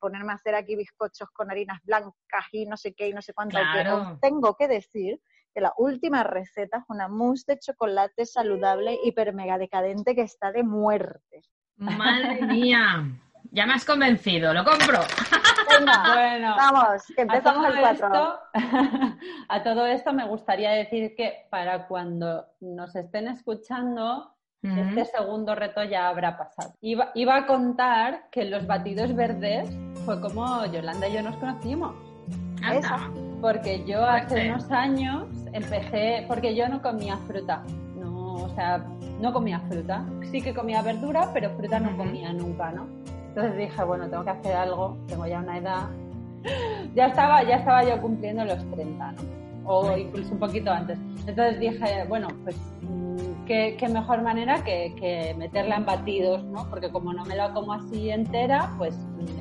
ponerme 0.00 0.32
a 0.32 0.36
hacer 0.36 0.54
aquí 0.54 0.74
bizcochos 0.74 1.28
con 1.30 1.50
harinas 1.50 1.80
blancas 1.84 2.14
y 2.50 2.66
no 2.66 2.76
sé 2.76 2.94
qué 2.94 3.08
y 3.08 3.12
no 3.12 3.22
sé 3.22 3.32
cuánto. 3.32 3.58
tengo 4.20 4.56
que 4.56 4.66
decir 4.66 5.20
que 5.54 5.60
la 5.60 5.72
última 5.76 6.22
receta 6.22 6.78
es 6.78 6.84
una 6.88 7.08
mousse 7.08 7.44
de 7.46 7.58
chocolate 7.58 8.26
saludable, 8.26 8.98
hiper 9.04 9.32
mega 9.32 9.58
decadente 9.58 10.14
que 10.14 10.22
está 10.22 10.52
de 10.52 10.62
muerte. 10.62 11.42
Madre 11.76 12.42
mía, 12.46 13.06
ya 13.50 13.66
me 13.66 13.74
has 13.74 13.84
convencido, 13.84 14.52
lo 14.54 14.64
compro. 14.64 15.00
Venga, 15.78 16.02
bueno, 16.14 16.54
vamos, 16.56 17.02
que 17.14 17.22
empezamos 17.22 17.66
el 17.66 17.80
4. 17.80 18.38
a 19.48 19.62
todo 19.62 19.86
esto 19.86 20.12
me 20.12 20.26
gustaría 20.26 20.70
decir 20.70 21.14
que 21.16 21.46
para 21.50 21.86
cuando 21.86 22.46
nos 22.60 22.94
estén 22.96 23.28
escuchando, 23.28 24.34
este 24.62 25.06
segundo 25.06 25.54
reto 25.54 25.82
ya 25.84 26.08
habrá 26.08 26.36
pasado. 26.36 26.74
Iba, 26.82 27.12
iba 27.14 27.34
a 27.34 27.46
contar 27.46 28.28
que 28.30 28.44
los 28.44 28.66
batidos 28.66 29.14
verdes 29.16 29.70
fue 30.04 30.20
como 30.20 30.66
Yolanda 30.66 31.08
y 31.08 31.14
yo 31.14 31.22
nos 31.22 31.36
conocimos. 31.36 31.94
Porque 33.40 33.84
yo 33.86 34.04
hace 34.04 34.50
unos 34.50 34.70
años 34.70 35.26
empecé, 35.52 36.24
porque 36.28 36.54
yo 36.54 36.68
no 36.68 36.82
comía 36.82 37.16
fruta, 37.26 37.62
no, 37.96 38.34
o 38.34 38.48
sea, 38.54 38.84
no 39.20 39.32
comía 39.32 39.60
fruta. 39.60 40.04
Sí 40.30 40.42
que 40.42 40.54
comía 40.54 40.82
verdura, 40.82 41.30
pero 41.32 41.50
fruta 41.50 41.80
no 41.80 41.96
comía 41.96 42.32
nunca, 42.32 42.70
¿no? 42.70 42.86
Entonces 43.28 43.56
dije, 43.56 43.84
bueno, 43.84 44.08
tengo 44.08 44.24
que 44.24 44.30
hacer 44.30 44.56
algo, 44.56 44.96
tengo 45.06 45.26
ya 45.26 45.40
una 45.40 45.58
edad. 45.58 45.88
Ya 46.94 47.06
estaba, 47.06 47.42
ya 47.44 47.56
estaba 47.56 47.84
yo 47.84 48.00
cumpliendo 48.00 48.44
los 48.44 48.58
30, 48.72 49.12
¿no? 49.12 49.18
O 49.64 49.96
incluso 49.96 50.32
un 50.32 50.40
poquito 50.40 50.72
antes. 50.72 50.98
Entonces 51.26 51.60
dije, 51.60 52.04
bueno, 52.08 52.28
pues 52.42 52.56
qué, 53.76 53.88
mejor 53.88 54.22
manera 54.22 54.62
que, 54.62 55.34
meterla 55.36 55.76
en 55.76 55.84
batidos, 55.84 56.44
¿no? 56.44 56.68
Porque 56.70 56.90
como 56.90 57.12
no 57.12 57.24
me 57.24 57.34
la 57.34 57.52
como 57.52 57.72
así 57.72 58.10
entera, 58.10 58.72
pues 58.78 58.96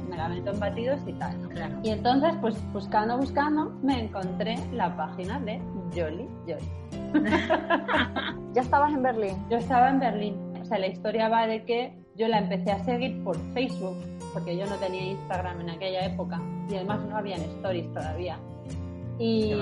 me 0.09 0.17
la 0.17 0.27
meto 0.29 0.51
en 0.51 0.59
batidos 0.59 0.99
y 1.05 1.13
tal. 1.13 1.37
Y 1.83 1.89
entonces, 1.89 2.33
pues 2.41 2.55
buscando, 2.73 3.17
buscando, 3.17 3.71
me 3.83 4.05
encontré 4.05 4.57
la 4.73 4.95
página 4.95 5.39
de 5.41 5.61
Jolly 5.93 6.27
Jolly. 6.47 6.69
¿Ya 8.53 8.61
estabas 8.61 8.93
en 8.93 9.03
Berlín? 9.03 9.37
Yo 9.49 9.57
estaba 9.57 9.89
en 9.89 9.99
Berlín. 9.99 10.35
O 10.59 10.65
sea, 10.65 10.79
la 10.79 10.87
historia 10.87 11.29
va 11.29 11.45
de 11.45 11.63
que 11.63 11.95
yo 12.15 12.27
la 12.27 12.39
empecé 12.39 12.71
a 12.71 12.83
seguir 12.83 13.23
por 13.23 13.37
Facebook, 13.53 13.97
porque 14.33 14.57
yo 14.57 14.65
no 14.65 14.75
tenía 14.77 15.03
Instagram 15.03 15.61
en 15.61 15.69
aquella 15.69 16.05
época 16.05 16.41
y 16.69 16.75
además 16.75 16.99
no 17.07 17.15
habían 17.15 17.41
stories 17.41 17.91
todavía. 17.93 18.39
Y, 19.19 19.53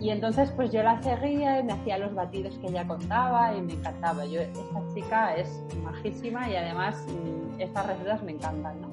y 0.00 0.10
entonces 0.10 0.50
pues 0.52 0.70
yo 0.70 0.82
la 0.82 1.00
seguía 1.02 1.60
y 1.60 1.64
me 1.64 1.72
hacía 1.72 1.98
los 1.98 2.14
batidos 2.14 2.58
que 2.58 2.68
ella 2.68 2.86
contaba 2.86 3.54
y 3.54 3.60
me 3.60 3.72
encantaba. 3.72 4.24
Yo, 4.26 4.40
esta 4.40 4.82
chica 4.94 5.36
es 5.36 5.62
majísima 5.82 6.48
y 6.48 6.56
además 6.56 7.04
mm, 7.08 7.60
estas 7.60 7.86
recetas 7.86 8.22
me 8.22 8.32
encantan, 8.32 8.80
¿no? 8.80 8.88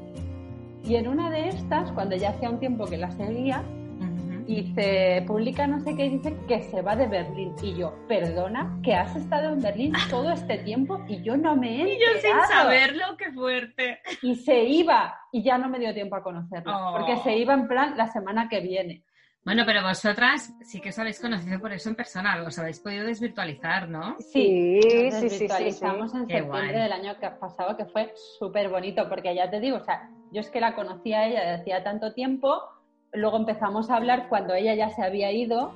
Y 0.84 0.96
en 0.96 1.08
una 1.08 1.30
de 1.30 1.50
estas, 1.50 1.92
cuando 1.92 2.16
ya 2.16 2.30
hacía 2.30 2.50
un 2.50 2.60
tiempo 2.60 2.86
que 2.86 2.98
la 2.98 3.12
seguía, 3.12 3.64
dice, 4.46 5.24
publica 5.26 5.68
no 5.68 5.80
sé 5.80 5.96
qué, 5.96 6.10
dice 6.10 6.38
que 6.48 6.62
se 6.62 6.82
va 6.82 6.96
de 6.96 7.08
Berlín. 7.08 7.54
Y 7.62 7.76
yo, 7.76 7.96
perdona, 8.08 8.80
que 8.84 8.96
has 8.96 9.16
estado 9.16 9.54
en 9.54 9.62
Berlín 9.62 9.94
todo 10.10 10.32
este 10.32 10.60
tiempo 10.60 11.04
y 11.08 11.22
yo 11.22 11.38
no 11.38 11.56
me 11.56 11.82
he 11.82 11.96
Y 11.96 12.00
yo 12.00 12.08
sin 12.22 12.40
saberlo, 12.48 13.18
qué 13.18 13.32
fuerte. 13.32 14.00
Y 14.22 14.36
se 14.36 14.64
iba 14.64 15.16
y 15.32 15.44
ya 15.44 15.58
no 15.58 15.70
me 15.70 15.80
dio 15.80 15.94
tiempo 15.94 16.16
a 16.16 16.24
conocerla, 16.24 16.94
porque 16.98 17.18
se 17.18 17.30
oh. 17.30 17.38
iba 17.38 17.54
en 17.54 17.68
plan 17.68 17.98
la 17.98 18.08
semana 18.08 18.48
que 18.50 18.60
viene. 18.60 19.04
Bueno, 19.46 19.62
pero 19.64 19.84
vosotras 19.84 20.56
sí 20.62 20.82
que 20.82 20.90
os 20.90 20.98
habéis 20.98 21.22
conocido 21.22 21.60
por 21.60 21.72
eso 21.72 21.90
en 21.90 21.96
persona, 21.96 22.44
os 22.44 22.58
habéis 22.58 22.80
podido 22.80 23.06
desvirtualizar, 23.06 23.88
¿no? 23.88 24.16
Sí, 24.18 24.80
sí, 24.82 24.90
sí, 24.90 25.12
sí, 25.12 25.20
Desvirtualizamos 25.22 26.16
en 26.16 26.22
septiembre 26.22 26.80
del 26.80 26.92
año 26.92 27.14
pasado, 27.40 27.78
que 27.78 27.86
fue 27.86 28.12
súper 28.40 28.70
bonito, 28.70 29.08
porque 29.08 29.36
ya 29.36 29.48
te 29.52 29.60
digo, 29.60 29.78
o 29.78 29.84
sea, 29.84 30.10
yo 30.32 30.42
es 30.42 30.50
que 30.50 30.60
la 30.60 30.74
conocía 30.74 31.20
a 31.20 31.28
ella 31.28 31.42
de 31.42 31.54
hacía 31.62 31.84
tanto 31.84 32.14
tiempo, 32.14 32.60
luego 33.14 33.38
empezamos 33.38 33.92
a 33.92 33.98
hablar 33.98 34.30
cuando 34.30 34.56
ella 34.56 34.74
ya 34.74 34.90
se 34.90 35.04
había 35.04 35.32
ido 35.32 35.76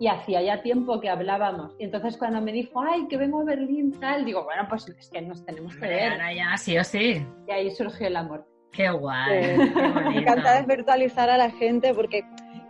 y 0.00 0.08
hacía 0.08 0.42
ya 0.42 0.62
tiempo 0.62 1.00
que 1.00 1.08
hablábamos. 1.08 1.76
Y 1.78 1.84
entonces 1.84 2.16
cuando 2.16 2.40
me 2.40 2.50
dijo, 2.50 2.80
ay, 2.80 3.06
que 3.06 3.16
vengo 3.16 3.42
a 3.42 3.44
Berlín, 3.44 3.92
tal, 4.00 4.24
digo, 4.24 4.42
bueno, 4.42 4.66
pues 4.68 4.88
es 4.88 5.08
que 5.08 5.22
nos 5.22 5.46
tenemos 5.46 5.76
que 5.76 5.86
ver. 5.86 6.12
Ahora 6.14 6.34
ya, 6.34 6.56
sí 6.56 6.76
o 6.76 6.82
sí. 6.82 7.24
Y 7.46 7.50
ahí 7.52 7.70
surgió 7.70 8.08
el 8.08 8.16
amor. 8.16 8.44
Qué 8.72 8.90
guay. 8.90 9.56
me 10.08 10.18
encanta 10.18 10.56
desvirtualizar 10.60 11.30
a 11.30 11.38
la 11.38 11.50
gente 11.50 11.94
porque 11.94 12.22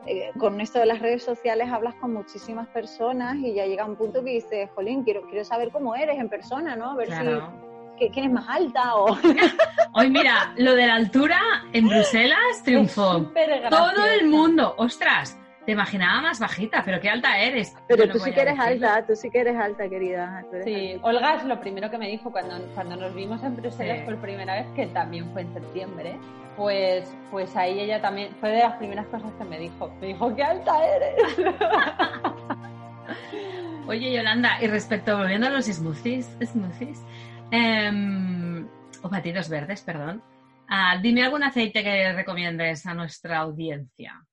eh, 0.08 0.30
con 0.38 0.60
esto 0.60 0.78
de 0.78 0.86
las 0.86 1.00
redes 1.00 1.22
sociales 1.22 1.68
hablas 1.70 1.94
con 1.96 2.14
muchísimas 2.14 2.66
personas 2.68 3.36
y 3.36 3.52
ya 3.52 3.66
llega 3.66 3.84
un 3.84 3.96
punto 3.96 4.24
que 4.24 4.30
dices, 4.30 4.70
jolín, 4.74 5.04
quiero, 5.04 5.22
quiero 5.28 5.44
saber 5.44 5.70
cómo 5.70 5.94
eres 5.94 6.18
en 6.18 6.30
persona, 6.30 6.76
¿no? 6.76 6.92
A 6.92 6.96
ver 6.96 7.08
si 7.10 8.08
quién 8.10 8.26
es 8.26 8.32
más 8.32 8.48
alta 8.48 8.94
o... 8.96 9.18
Hoy 9.94 10.08
mira, 10.08 10.54
lo 10.56 10.74
de 10.74 10.86
la 10.86 10.94
altura 10.94 11.40
en 11.72 11.88
Bruselas 11.88 12.62
triunfó. 12.64 13.30
Todo 13.68 14.06
el 14.18 14.28
mundo, 14.28 14.74
ostras, 14.78 15.36
te 15.68 15.72
imaginaba 15.72 16.22
más 16.22 16.40
bajita, 16.40 16.82
pero 16.82 16.98
qué 16.98 17.10
alta 17.10 17.38
eres. 17.38 17.76
Pero 17.86 18.08
tú 18.08 18.18
sí 18.18 18.32
que 18.32 18.40
eres 18.40 18.58
alta, 18.58 19.04
tú 19.06 19.14
sí 19.14 19.30
que 19.30 19.40
eres 19.40 19.54
alta, 19.54 19.86
querida. 19.86 20.42
sí, 20.64 20.98
Olga 21.02 21.34
es 21.34 21.44
lo 21.44 21.60
primero 21.60 21.90
que 21.90 21.98
me 21.98 22.08
dijo 22.08 22.32
cuando, 22.32 22.56
cuando 22.74 22.96
nos 22.96 23.14
vimos 23.14 23.42
en 23.42 23.54
Bruselas 23.54 24.00
por 24.06 24.16
primera 24.16 24.54
vez, 24.54 24.66
que 24.74 24.86
también 24.86 25.30
fue 25.34 25.42
en 25.42 25.52
septiembre, 25.52 26.16
pues, 26.56 27.14
pues 27.30 27.54
ahí 27.54 27.80
ella 27.80 28.00
también, 28.00 28.34
fue 28.40 28.48
de 28.48 28.60
las 28.60 28.76
primeras 28.76 29.06
cosas 29.08 29.30
que 29.34 29.44
me 29.44 29.58
dijo. 29.58 29.94
Me 30.00 30.06
dijo, 30.06 30.34
qué 30.34 30.42
alta 30.42 30.86
eres. 30.86 31.36
Oye, 33.86 34.10
Yolanda, 34.10 34.56
y 34.62 34.68
respecto, 34.68 35.18
volviendo 35.18 35.48
a 35.48 35.50
los 35.50 35.66
smoothies, 35.66 36.34
smoothies 36.46 37.04
em, 37.50 38.66
o 39.02 39.08
batidos 39.10 39.50
verdes, 39.50 39.82
perdón, 39.82 40.22
ah, 40.66 40.96
dime 41.02 41.24
algún 41.24 41.42
aceite 41.42 41.84
que 41.84 42.14
recomiendes 42.14 42.86
a 42.86 42.94
nuestra 42.94 43.40
audiencia 43.40 44.24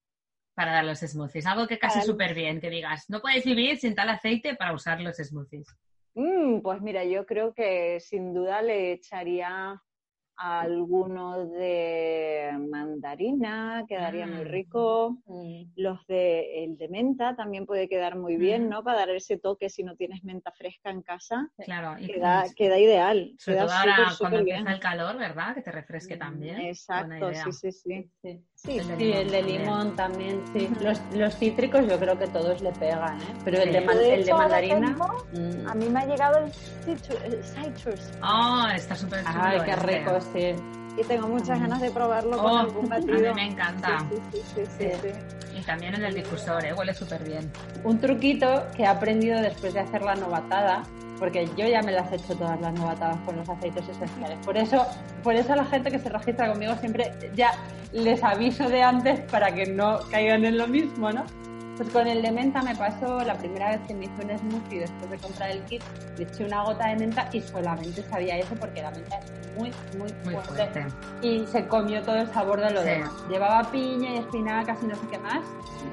para 0.55 0.71
dar 0.71 0.85
los 0.85 0.99
smoothies? 0.99 1.45
Algo 1.45 1.67
que 1.67 1.77
case 1.77 2.01
súper 2.01 2.33
bien, 2.33 2.59
que 2.59 2.69
digas, 2.69 3.05
no 3.09 3.21
puedes 3.21 3.43
vivir 3.45 3.77
sin 3.77 3.93
tal 3.93 4.09
aceite 4.09 4.55
para 4.55 4.73
usar 4.73 5.01
los 5.01 5.17
smoothies. 5.17 5.67
Mm, 6.15 6.61
pues 6.61 6.81
mira, 6.81 7.03
yo 7.03 7.25
creo 7.25 7.53
que 7.53 7.99
sin 7.99 8.33
duda 8.33 8.61
le 8.61 8.93
echaría 8.93 9.81
alguno 10.37 11.45
de 11.47 12.51
mandarina 12.69 13.85
quedaría 13.87 14.27
muy 14.27 14.45
Mm. 14.45 14.47
rico. 14.49 15.17
Mm. 15.25 15.61
Los 15.77 16.05
de, 16.07 16.63
el 16.63 16.77
de 16.77 16.87
menta 16.89 17.35
también 17.35 17.65
puede 17.65 17.87
quedar 17.87 18.15
muy 18.17 18.35
bien, 18.37 18.65
Mm. 18.65 18.69
¿no? 18.69 18.83
Para 18.83 18.99
dar 18.99 19.09
ese 19.11 19.37
toque 19.37 19.69
si 19.69 19.83
no 19.83 19.95
tienes 19.95 20.23
menta 20.23 20.51
fresca 20.51 20.89
en 20.89 21.01
casa. 21.01 21.49
Claro. 21.63 21.95
Queda, 22.05 22.41
pues, 22.41 22.55
queda 22.55 22.77
ideal. 22.79 23.33
sobre 23.37 23.57
queda 23.57 23.65
todo 23.67 23.75
ahora 23.77 23.95
cuando 24.19 24.39
empieza 24.39 24.71
el 24.73 24.79
calor, 24.79 25.17
¿verdad? 25.17 25.55
Que 25.55 25.61
te 25.61 25.71
refresque 25.71 26.17
también. 26.17 26.55
Buena 26.55 26.69
Exacto, 26.69 27.33
sí, 27.33 27.51
sí, 27.51 27.71
sí. 27.71 28.09
Sí. 28.21 28.41
Sí, 28.55 28.77
El 28.79 28.87
de 28.87 28.95
Sí, 28.97 29.11
el 29.13 29.29
de 29.31 29.37
también. 29.39 29.61
limón 29.61 29.95
también, 29.95 30.41
sí. 30.53 30.67
Los, 30.81 30.99
los 31.13 31.35
cítricos 31.37 31.87
yo 31.87 31.99
creo 31.99 32.17
que 32.17 32.27
todos 32.27 32.61
le 32.61 32.71
pegan, 32.71 33.21
¿eh? 33.21 33.25
Pero 33.43 33.59
el 33.61 33.71
de, 33.71 33.81
man- 33.81 33.97
De 33.97 34.13
el 34.13 34.15
de 34.17 34.21
hecho, 34.23 34.37
mandarina... 34.37 34.87
tengo- 34.87 35.25
mm. 35.33 35.67
A 35.67 35.75
mí 35.75 35.89
me 35.89 35.99
ha 35.99 36.05
llegado 36.05 36.45
el 36.45 36.51
citrus. 36.51 37.21
el 37.23 37.43
citrus. 37.43 38.11
Oh, 38.23 38.65
está 38.73 38.95
súper 38.95 39.19
chulo. 39.23 39.33
Ay, 39.39 39.59
qué 39.65 39.71
este. 39.71 39.81
Sí. 40.33 40.55
Y 40.97 41.03
tengo 41.03 41.27
muchas 41.27 41.59
ganas 41.59 41.81
de 41.81 41.91
probarlo 41.91 42.37
con 42.37 42.51
Oh, 42.51 42.57
algún 42.59 42.91
a 42.93 42.99
mí 42.99 43.05
batido. 43.07 43.33
me 43.35 43.47
encanta. 43.47 43.99
Sí, 44.09 44.15
sí, 44.31 44.41
sí, 44.55 44.61
sí, 44.77 44.85
sí, 45.01 45.09
sí. 45.11 45.57
Y 45.59 45.61
también 45.63 45.93
en 45.95 46.05
el 46.05 46.13
difusor, 46.15 46.63
¿eh? 46.65 46.73
Huele 46.73 46.93
súper 46.93 47.23
bien. 47.23 47.51
Un 47.83 47.99
truquito 47.99 48.63
que 48.75 48.83
he 48.83 48.87
aprendido 48.87 49.41
después 49.41 49.73
de 49.73 49.81
hacer 49.81 50.01
la 50.03 50.15
novatada, 50.15 50.83
porque 51.19 51.47
yo 51.57 51.67
ya 51.67 51.81
me 51.81 51.91
las 51.91 52.11
he 52.11 52.15
hecho 52.15 52.35
todas 52.35 52.59
las 52.61 52.73
novatadas 52.73 53.17
con 53.25 53.35
los 53.37 53.47
aceites 53.49 53.87
esenciales. 53.87 54.37
Por 54.45 54.57
eso, 54.57 54.85
por 55.23 55.35
eso 55.35 55.53
la 55.55 55.65
gente 55.65 55.91
que 55.91 55.99
se 55.99 56.09
registra 56.09 56.49
conmigo 56.51 56.75
siempre 56.75 57.11
ya 57.35 57.51
les 57.91 58.23
aviso 58.23 58.67
de 58.69 58.81
antes 58.83 59.19
para 59.31 59.53
que 59.53 59.65
no 59.65 59.99
caigan 60.11 60.45
en 60.45 60.57
lo 60.57 60.67
mismo, 60.67 61.11
¿no? 61.11 61.25
Pues 61.77 61.89
con 61.89 62.07
el 62.07 62.21
de 62.21 62.31
menta 62.31 62.61
me 62.61 62.73
pasó 62.75 63.19
la 63.19 63.35
primera 63.35 63.71
vez 63.71 63.81
que 63.87 63.93
me 63.93 64.05
hice 64.05 64.23
un 64.23 64.37
smoothie 64.39 64.79
después 64.79 65.09
de 65.11 65.17
comprar 65.17 65.51
el 65.51 65.61
kit, 65.65 65.83
le 66.17 66.23
eché 66.23 66.45
una 66.45 66.63
gota 66.63 66.87
de 66.87 66.95
menta 66.95 67.27
y 67.33 67.41
solamente 67.41 68.01
sabía 68.03 68.37
eso 68.37 68.55
porque 68.55 68.81
la 68.81 68.91
menta 68.91 69.17
es 69.17 69.31
muy, 69.57 69.71
muy, 69.97 70.09
Muy 70.23 70.33
fuerte, 70.35 70.81
fuerte. 70.81 70.85
y 71.21 71.45
se 71.47 71.67
comió 71.67 72.01
todo 72.01 72.15
el 72.15 72.27
sabor 72.31 72.61
de 72.61 72.71
lo 72.71 72.81
Sí. 72.81 72.87
demás. 72.87 73.11
Llevaba 73.29 73.69
piña 73.71 74.11
y 74.11 74.17
espinacas 74.19 74.81
y 74.83 74.85
no 74.87 74.95
sé 74.95 75.07
qué 75.11 75.17
más. 75.19 75.43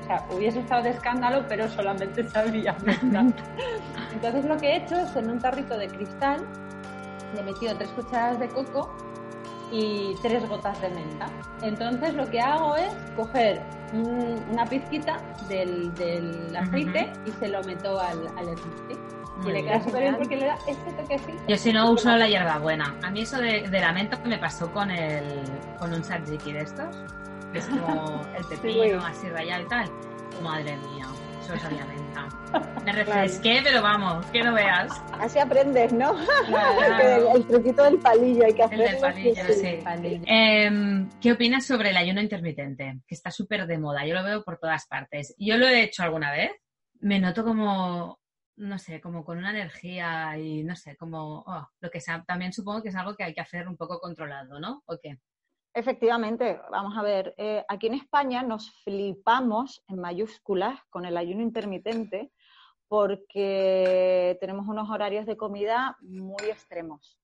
O 0.02 0.06
sea, 0.06 0.24
hubiese 0.30 0.60
estado 0.60 0.82
de 0.84 0.90
escándalo, 0.90 1.44
pero 1.48 1.68
solamente 1.68 2.28
sabía 2.28 2.76
menta. 2.84 3.24
Entonces 4.12 4.44
lo 4.44 4.56
que 4.58 4.68
he 4.68 4.76
hecho 4.76 4.96
es 4.96 5.16
en 5.16 5.30
un 5.30 5.40
tarrito 5.40 5.76
de 5.76 5.88
cristal 5.88 6.46
le 7.34 7.40
he 7.40 7.42
metido 7.44 7.74
tres 7.76 7.90
cucharadas 7.90 8.38
de 8.38 8.48
coco 8.48 8.94
y 9.72 10.14
tres 10.22 10.46
gotas 10.48 10.80
de 10.80 10.90
menta. 10.90 11.26
Entonces 11.62 12.14
lo 12.14 12.28
que 12.30 12.40
hago 12.40 12.76
es 12.76 12.92
coger 13.16 13.60
un- 13.92 14.42
una 14.50 14.64
pizquita 14.66 15.18
del, 15.48 15.92
del 15.94 16.54
aceite 16.56 17.12
y 17.26 17.30
se 17.32 17.48
lo 17.48 17.62
meto 17.64 17.98
al, 18.00 18.26
al. 18.36 18.54
Muy 19.38 19.50
y 19.50 19.52
le 19.54 19.62
queda 19.64 19.82
súper 19.82 20.02
bien 20.02 20.16
porque 20.16 20.36
le 20.36 20.46
da 20.46 20.58
ese 20.66 20.92
toquecito. 20.96 21.42
Yo 21.48 21.56
si 21.56 21.72
no 21.72 21.90
uso 21.90 22.14
la 22.16 22.28
hierbabuena. 22.28 22.94
A 23.02 23.10
mí 23.10 23.22
eso 23.22 23.38
de, 23.38 23.66
de 23.68 23.80
la 23.80 23.92
menta 23.92 24.18
me 24.24 24.38
pasó 24.38 24.70
con 24.70 24.90
el 24.90 25.42
con 25.78 25.92
un 25.92 26.02
tzatziki 26.02 26.52
de 26.52 26.60
estos. 26.60 26.94
Que 27.52 27.58
es 27.58 27.66
como 27.66 28.20
el 28.36 28.44
pepino 28.44 29.04
así 29.04 29.28
rayado 29.28 29.62
y 29.62 29.66
tal. 29.68 29.90
Madre 30.42 30.76
mía, 30.76 31.06
Me 32.84 32.92
refresqué, 32.92 33.60
pero 33.62 33.82
vamos, 33.82 34.26
que 34.26 34.42
no 34.42 34.52
veas. 34.52 34.92
Así 35.12 35.38
aprendes, 35.38 35.92
¿no? 35.92 36.14
Claro. 36.46 37.30
El, 37.32 37.36
el 37.36 37.46
truquito 37.46 37.84
del 37.84 37.98
palillo 37.98 38.44
hay 38.44 38.54
que 38.54 38.62
El 38.62 38.66
hacerlo. 38.66 38.84
del 38.84 39.00
palillo, 39.00 39.44
sí, 39.46 39.54
sí. 39.54 39.78
Palillo. 39.82 40.24
Em, 40.26 41.08
¿Qué 41.20 41.32
opinas 41.32 41.64
sobre 41.66 41.90
el 41.90 41.96
ayuno 41.96 42.20
intermitente? 42.20 43.00
Que 43.06 43.14
está 43.14 43.30
súper 43.30 43.66
de 43.66 43.78
moda, 43.78 44.06
yo 44.06 44.14
lo 44.14 44.24
veo 44.24 44.42
por 44.44 44.58
todas 44.58 44.86
partes. 44.86 45.34
Yo 45.38 45.56
lo 45.56 45.66
he 45.66 45.82
hecho 45.82 46.02
alguna 46.02 46.32
vez, 46.32 46.52
me 47.00 47.18
noto 47.20 47.44
como, 47.44 48.20
no 48.56 48.78
sé, 48.78 49.00
como 49.00 49.24
con 49.24 49.38
una 49.38 49.50
energía 49.50 50.36
y 50.38 50.62
no 50.62 50.76
sé, 50.76 50.96
como 50.96 51.44
oh, 51.46 51.68
lo 51.80 51.90
que 51.90 52.00
sea. 52.00 52.22
También 52.26 52.52
supongo 52.52 52.82
que 52.82 52.90
es 52.90 52.96
algo 52.96 53.14
que 53.14 53.24
hay 53.24 53.34
que 53.34 53.40
hacer 53.40 53.68
un 53.68 53.76
poco 53.76 53.98
controlado, 54.00 54.60
¿no? 54.60 54.82
¿O 54.86 54.98
qué? 55.02 55.18
Efectivamente, 55.74 56.60
vamos 56.70 56.96
a 56.98 57.02
ver, 57.02 57.34
eh, 57.38 57.64
aquí 57.66 57.86
en 57.86 57.94
España 57.94 58.42
nos 58.42 58.70
flipamos 58.82 59.82
en 59.88 60.00
mayúsculas 60.00 60.78
con 60.90 61.06
el 61.06 61.16
ayuno 61.16 61.42
intermitente 61.42 62.30
porque 62.88 64.36
tenemos 64.38 64.68
unos 64.68 64.90
horarios 64.90 65.24
de 65.24 65.38
comida 65.38 65.96
muy 66.02 66.44
extremos. 66.50 67.21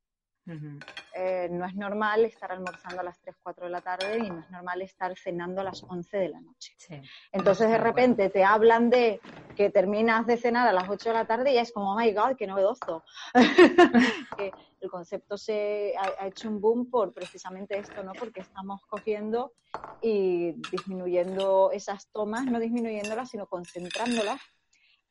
Eh, 1.15 1.49
no 1.51 1.67
es 1.67 1.75
normal 1.75 2.25
estar 2.25 2.51
almorzando 2.53 3.01
a 3.01 3.05
las 3.05 3.19
3, 3.21 3.37
4 3.43 3.67
de 3.67 3.71
la 3.71 3.81
tarde 3.81 4.19
y 4.19 4.31
no 4.31 4.41
es 4.41 4.51
normal 4.51 4.83
estar 4.83 5.17
cenando 5.19 5.61
a 5.61 5.65
las 5.65 5.83
11 5.83 6.17
de 6.17 6.29
la 6.29 6.41
noche. 6.41 6.75
Sí. 6.79 7.01
Entonces 7.33 7.69
de 7.69 7.79
repente 7.79 8.31
te 8.31 8.45
hablan 8.45 8.89
de 8.89 9.21
que 9.57 9.71
terminas 9.71 10.27
de 10.27 10.37
cenar 10.37 10.69
a 10.69 10.73
las 10.73 10.89
8 10.89 11.11
de 11.11 11.15
la 11.15 11.27
tarde 11.27 11.53
y 11.53 11.59
es 11.59 11.73
como, 11.73 11.93
oh 11.93 11.99
my 11.99 12.13
god, 12.13 12.37
qué 12.37 12.47
novedoso. 12.47 13.05
que 14.37 14.53
el 14.81 14.91
concepto 14.91 15.37
se 15.37 15.95
ha, 15.99 16.23
ha 16.23 16.27
hecho 16.29 16.49
un 16.49 16.61
boom 16.61 16.89
por 16.89 17.13
precisamente 17.13 17.77
esto, 17.79 18.03
¿no? 18.03 18.13
Porque 18.13 18.41
estamos 18.41 18.81
cogiendo 18.87 19.53
y 20.01 20.53
disminuyendo 20.71 21.71
esas 21.73 22.09
tomas, 22.09 22.47
no 22.47 22.59
disminuyéndolas, 22.59 23.31
sino 23.31 23.47
concentrándolas 23.47 24.41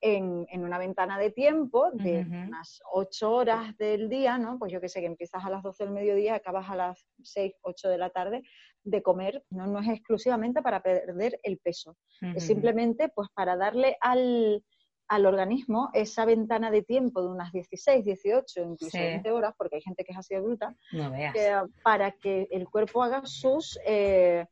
en, 0.01 0.45
en 0.51 0.63
una 0.63 0.77
ventana 0.77 1.17
de 1.17 1.31
tiempo 1.31 1.89
de 1.91 2.25
unas 2.47 2.81
8 2.91 3.31
horas 3.31 3.75
del 3.77 4.09
día, 4.09 4.37
¿no? 4.37 4.59
Pues 4.59 4.71
yo 4.71 4.79
que 4.79 4.89
sé, 4.89 4.99
que 4.99 5.07
empiezas 5.07 5.43
a 5.43 5.49
las 5.49 5.63
12 5.63 5.85
del 5.85 5.93
mediodía, 5.93 6.35
acabas 6.35 6.69
a 6.69 6.75
las 6.75 7.05
6, 7.23 7.53
8 7.61 7.89
de 7.89 7.97
la 7.97 8.09
tarde 8.09 8.43
de 8.83 9.01
comer, 9.01 9.43
no, 9.49 9.65
no 9.67 9.79
es 9.79 9.87
exclusivamente 9.89 10.61
para 10.61 10.81
perder 10.81 11.39
el 11.43 11.57
peso, 11.57 11.97
es 12.35 12.45
simplemente 12.45 13.09
pues 13.09 13.27
para 13.33 13.57
darle 13.57 13.97
al, 13.99 14.63
al 15.09 15.25
organismo 15.25 15.89
esa 15.93 16.25
ventana 16.25 16.69
de 16.71 16.83
tiempo 16.83 17.21
de 17.21 17.29
unas 17.29 17.51
16, 17.51 18.05
18, 18.05 18.61
incluso 18.61 18.97
Sí. 18.97 18.99
20 18.99 19.31
horas, 19.31 19.53
porque 19.57 19.77
hay 19.77 19.81
gente 19.81 20.03
que 20.05 20.11
es 20.13 20.17
así 20.17 20.35
de 20.35 20.41
bruta, 20.41 20.75
No 20.93 21.11
veas. 21.11 21.33
que, 21.33 21.59
para 21.83 22.11
que 22.11 22.47
el 22.51 22.69
cuerpo 22.69 23.03
haga 23.03 23.25
sus 23.25 23.77
eh, 23.85 24.45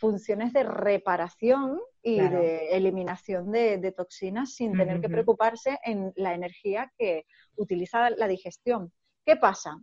funciones 0.00 0.52
de 0.52 0.64
reparación 0.64 1.78
y 2.02 2.16
Claro. 2.16 2.40
de 2.40 2.70
eliminación 2.70 3.52
de, 3.52 3.76
de 3.76 3.92
toxinas 3.92 4.54
sin 4.54 4.72
tener 4.76 5.00
que 5.02 5.10
preocuparse 5.10 5.78
en 5.84 6.12
la 6.16 6.34
energía 6.34 6.90
que 6.98 7.26
utiliza 7.56 8.08
la 8.10 8.26
digestión. 8.26 8.90
¿Qué 9.26 9.36
pasa? 9.36 9.78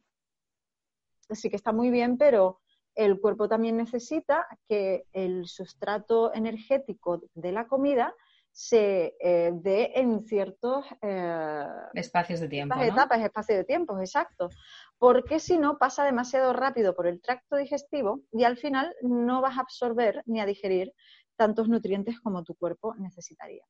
Sí 1.30 1.49
que 1.49 1.56
está 1.56 1.71
muy 1.71 1.91
bien, 1.91 2.17
pero 2.17 2.60
el 2.95 3.19
cuerpo 3.19 3.47
también 3.47 3.77
necesita 3.77 4.47
que 4.67 5.06
el 5.13 5.45
sustrato 5.45 6.34
energético 6.34 7.21
de 7.36 7.51
la 7.51 7.67
comida 7.67 8.13
se 8.58 9.15
eh, 9.20 9.52
dé 9.54 9.91
en 9.93 10.26
ciertos 10.26 10.84
eh, 11.04 11.63
Espacios 11.93 12.39
de 12.39 12.50
tiempo, 12.50 12.74
etapas, 12.82 13.22
espacio 13.22 13.56
de 13.56 13.63
tiempo, 13.63 14.00
exacto. 14.00 14.50
Porque 14.98 15.39
si 15.39 15.60
no, 15.60 15.78
pasa 15.78 16.04
demasiado 16.04 16.54
rápido 16.54 16.96
por 16.96 17.06
el 17.06 17.22
tracto 17.22 17.56
digestivo 17.56 18.22
y 18.32 18.46
al 18.46 18.58
final 18.58 18.96
no 19.04 19.41
vas 19.41 19.60
a 19.60 19.62
absorber 19.62 20.24
ni 20.26 20.39
a 20.39 20.48
digerir 20.48 20.91
tantos 21.36 21.70
nutrientes 21.70 22.20
como 22.20 22.43
tu 22.43 22.56
cuerpo 22.56 22.96
necesitaría. 22.96 23.63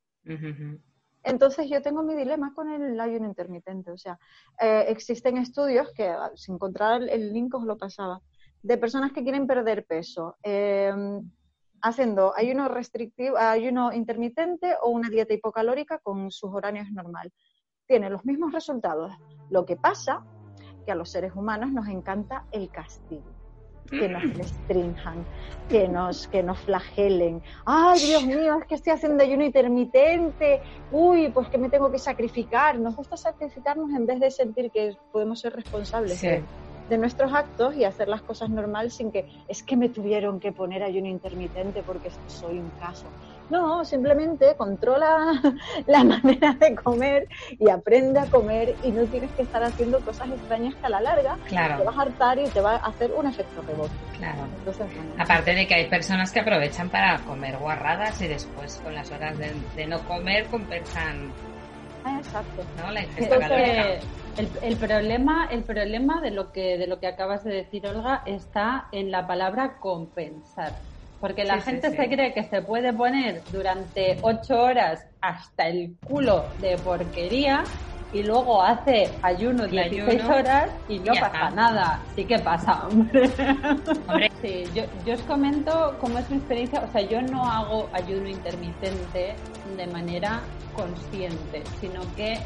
Entonces 1.21 1.69
yo 1.69 1.81
tengo 1.81 2.01
mi 2.01 2.15
dilema 2.15 2.53
con 2.53 2.69
el 2.69 2.97
ayuno 2.97 3.27
intermitente. 3.27 3.91
O 3.91 3.97
sea, 3.97 4.17
eh, 4.57 4.85
existen 4.87 5.35
estudios 5.35 5.91
que, 5.91 6.07
ah, 6.07 6.31
si 6.35 6.53
encontrara 6.53 6.95
el, 6.95 7.09
el 7.09 7.33
link 7.33 7.53
os 7.55 7.65
lo 7.65 7.77
pasaba, 7.77 8.21
de 8.61 8.77
personas 8.77 9.11
que 9.11 9.23
quieren 9.23 9.47
perder 9.47 9.85
peso, 9.85 10.37
eh, 10.43 10.93
haciendo 11.81 12.33
ayuno 12.35 12.67
restrictivo, 12.67 13.37
ayuno 13.37 13.93
intermitente 13.93 14.75
o 14.81 14.89
una 14.89 15.09
dieta 15.09 15.33
hipocalórica 15.33 15.99
con 15.99 16.31
sus 16.31 16.53
horarios 16.53 16.89
normal. 16.91 17.31
Tiene 17.85 18.09
los 18.09 18.25
mismos 18.25 18.51
resultados. 18.51 19.13
Lo 19.49 19.65
que 19.65 19.77
pasa 19.77 20.23
que 20.85 20.91
a 20.91 20.95
los 20.95 21.09
seres 21.09 21.33
humanos 21.35 21.71
nos 21.71 21.87
encanta 21.87 22.45
el 22.51 22.69
castigo 22.69 23.37
que 23.89 24.09
nos 24.09 24.21
restrinjan, 24.35 25.25
que 25.69 25.87
nos, 25.87 26.27
que 26.27 26.43
nos 26.43 26.59
flagelen. 26.59 27.41
Ay, 27.65 27.99
Dios 27.99 28.25
mío, 28.25 28.59
es 28.59 28.65
que 28.65 28.75
estoy 28.75 28.93
haciendo 28.93 29.23
ayuno 29.23 29.45
intermitente. 29.45 30.61
Uy, 30.91 31.29
pues 31.29 31.47
que 31.49 31.57
me 31.57 31.69
tengo 31.69 31.91
que 31.91 31.97
sacrificar. 31.97 32.77
Nos 32.79 32.95
gusta 32.95 33.17
sacrificarnos 33.17 33.89
en 33.91 34.05
vez 34.05 34.19
de 34.19 34.31
sentir 34.31 34.71
que 34.71 34.95
podemos 35.11 35.39
ser 35.39 35.53
responsables 35.55 36.17
Sí. 36.19 36.27
de, 36.27 36.43
de 36.89 36.97
nuestros 36.97 37.33
actos 37.33 37.75
y 37.75 37.83
hacer 37.83 38.07
las 38.07 38.21
cosas 38.21 38.49
normal 38.49 38.91
sin 38.91 39.11
que 39.11 39.25
es 39.47 39.63
que 39.63 39.75
me 39.77 39.89
tuvieron 39.89 40.39
que 40.39 40.51
poner 40.51 40.83
ayuno 40.83 41.07
intermitente 41.07 41.83
porque 41.83 42.11
soy 42.27 42.59
un 42.59 42.71
caso. 42.71 43.07
No, 43.49 43.85
simplemente 43.85 44.55
controla 44.57 45.41
la 45.87 46.03
manera 46.03 46.53
de 46.53 46.75
comer 46.75 47.27
y 47.51 47.69
aprende 47.69 48.19
a 48.19 48.29
comer 48.29 48.75
y 48.83 48.91
no 48.91 49.05
tienes 49.07 49.31
que 49.33 49.43
estar 49.43 49.63
haciendo 49.63 50.01
cosas 50.01 50.29
extrañas 50.29 50.75
que 50.75 50.85
a 50.85 50.89
la 50.89 51.01
larga 51.01 51.35
te 51.35 51.49
Claro, 51.49 51.83
vas 51.85 51.97
a 51.97 52.01
hartar 52.01 52.39
y 52.39 52.49
te 52.49 52.61
va 52.61 52.73
a 52.75 52.87
hacer 52.87 53.11
un 53.11 53.25
efecto 53.27 53.61
rebote. 53.61 53.93
claro. 54.17 54.43
Entonces, 54.57 54.87
bueno, 54.93 55.11
Aparte 55.17 55.53
de 55.53 55.67
que 55.67 55.75
hay 55.75 55.89
personas 55.89 56.31
que 56.31 56.39
aprovechan 56.41 56.89
para 56.89 57.17
comer 57.19 57.57
guarradas 57.57 58.21
y 58.21 58.27
después 58.27 58.77
con 58.83 58.93
las 58.93 59.11
horas 59.11 59.37
de, 59.37 59.51
de 59.75 59.87
no 59.87 59.99
comer 60.05 60.47
compensan 60.47 61.33
exacto. 62.17 62.63
¿no? 62.77 62.91
la 62.91 63.01
ingesta 63.03 63.37
el, 64.37 64.49
el 64.61 64.77
problema, 64.77 65.47
el 65.51 65.63
problema 65.63 66.21
de 66.21 66.31
lo 66.31 66.51
que 66.51 66.77
de 66.77 66.87
lo 66.87 66.99
que 66.99 67.07
acabas 67.07 67.43
de 67.43 67.53
decir, 67.55 67.87
Olga, 67.87 68.23
está 68.25 68.87
en 68.91 69.11
la 69.11 69.25
palabra 69.27 69.77
compensar. 69.79 70.81
Porque 71.19 71.43
la 71.43 71.55
Sí, 71.55 71.61
sí, 71.61 71.71
gente 71.71 71.89
sí. 71.89 71.97
se 71.97 72.09
cree 72.09 72.33
que 72.33 72.43
se 72.43 72.61
puede 72.61 72.93
poner 72.93 73.43
durante 73.49 74.19
ocho 74.21 74.61
horas 74.61 75.03
hasta 75.19 75.67
el 75.67 75.97
culo 76.03 76.53
de 76.59 76.77
porquería 76.77 77.63
y 78.13 78.23
luego 78.23 78.61
hace 78.61 79.09
ayuno 79.21 79.67
16 79.67 80.23
horas 80.25 80.69
y 80.87 80.99
no 80.99 81.13
pasa 81.13 81.49
nada. 81.51 82.01
Sí 82.15 82.25
que 82.25 82.39
pasa, 82.39 82.87
hombre. 82.87 83.29
Sí, 84.41 84.63
yo, 84.73 84.83
yo 85.05 85.15
os 85.15 85.21
comento 85.23 85.95
cómo 85.99 86.19
es 86.19 86.29
mi 86.29 86.37
experiencia. 86.37 86.81
O 86.81 86.91
sea, 86.91 87.01
yo 87.01 87.21
no 87.21 87.43
hago 87.43 87.89
ayuno 87.93 88.29
intermitente 88.29 89.35
de 89.75 89.87
manera 89.87 90.41
consciente, 90.75 91.63
sino 91.79 92.01
que 92.15 92.37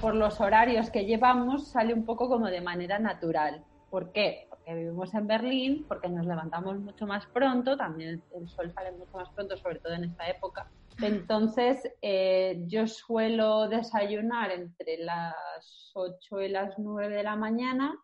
por 0.00 0.14
los 0.14 0.40
horarios 0.40 0.90
que 0.90 1.04
llevamos 1.04 1.68
sale 1.68 1.94
un 1.94 2.04
poco 2.04 2.28
como 2.28 2.46
de 2.46 2.60
manera 2.60 2.98
natural. 2.98 3.62
¿Por 3.90 4.12
qué? 4.12 4.45
Porque 4.66 4.80
vivimos 4.80 5.14
en 5.14 5.28
Berlín, 5.28 5.84
porque 5.86 6.08
nos 6.08 6.26
levantamos 6.26 6.80
mucho 6.80 7.06
más 7.06 7.24
pronto, 7.26 7.76
también 7.76 8.20
el 8.34 8.48
sol 8.48 8.72
sale 8.72 8.90
mucho 8.90 9.16
más 9.16 9.30
pronto, 9.30 9.56
sobre 9.56 9.78
todo 9.78 9.92
en 9.94 10.02
esta 10.02 10.28
época. 10.28 10.68
Entonces, 11.00 11.88
eh, 12.02 12.64
yo 12.66 12.88
suelo 12.88 13.68
desayunar 13.68 14.50
entre 14.50 14.98
las 14.98 15.92
8 15.94 16.40
y 16.40 16.48
las 16.48 16.80
9 16.80 17.14
de 17.14 17.22
la 17.22 17.36
mañana 17.36 17.96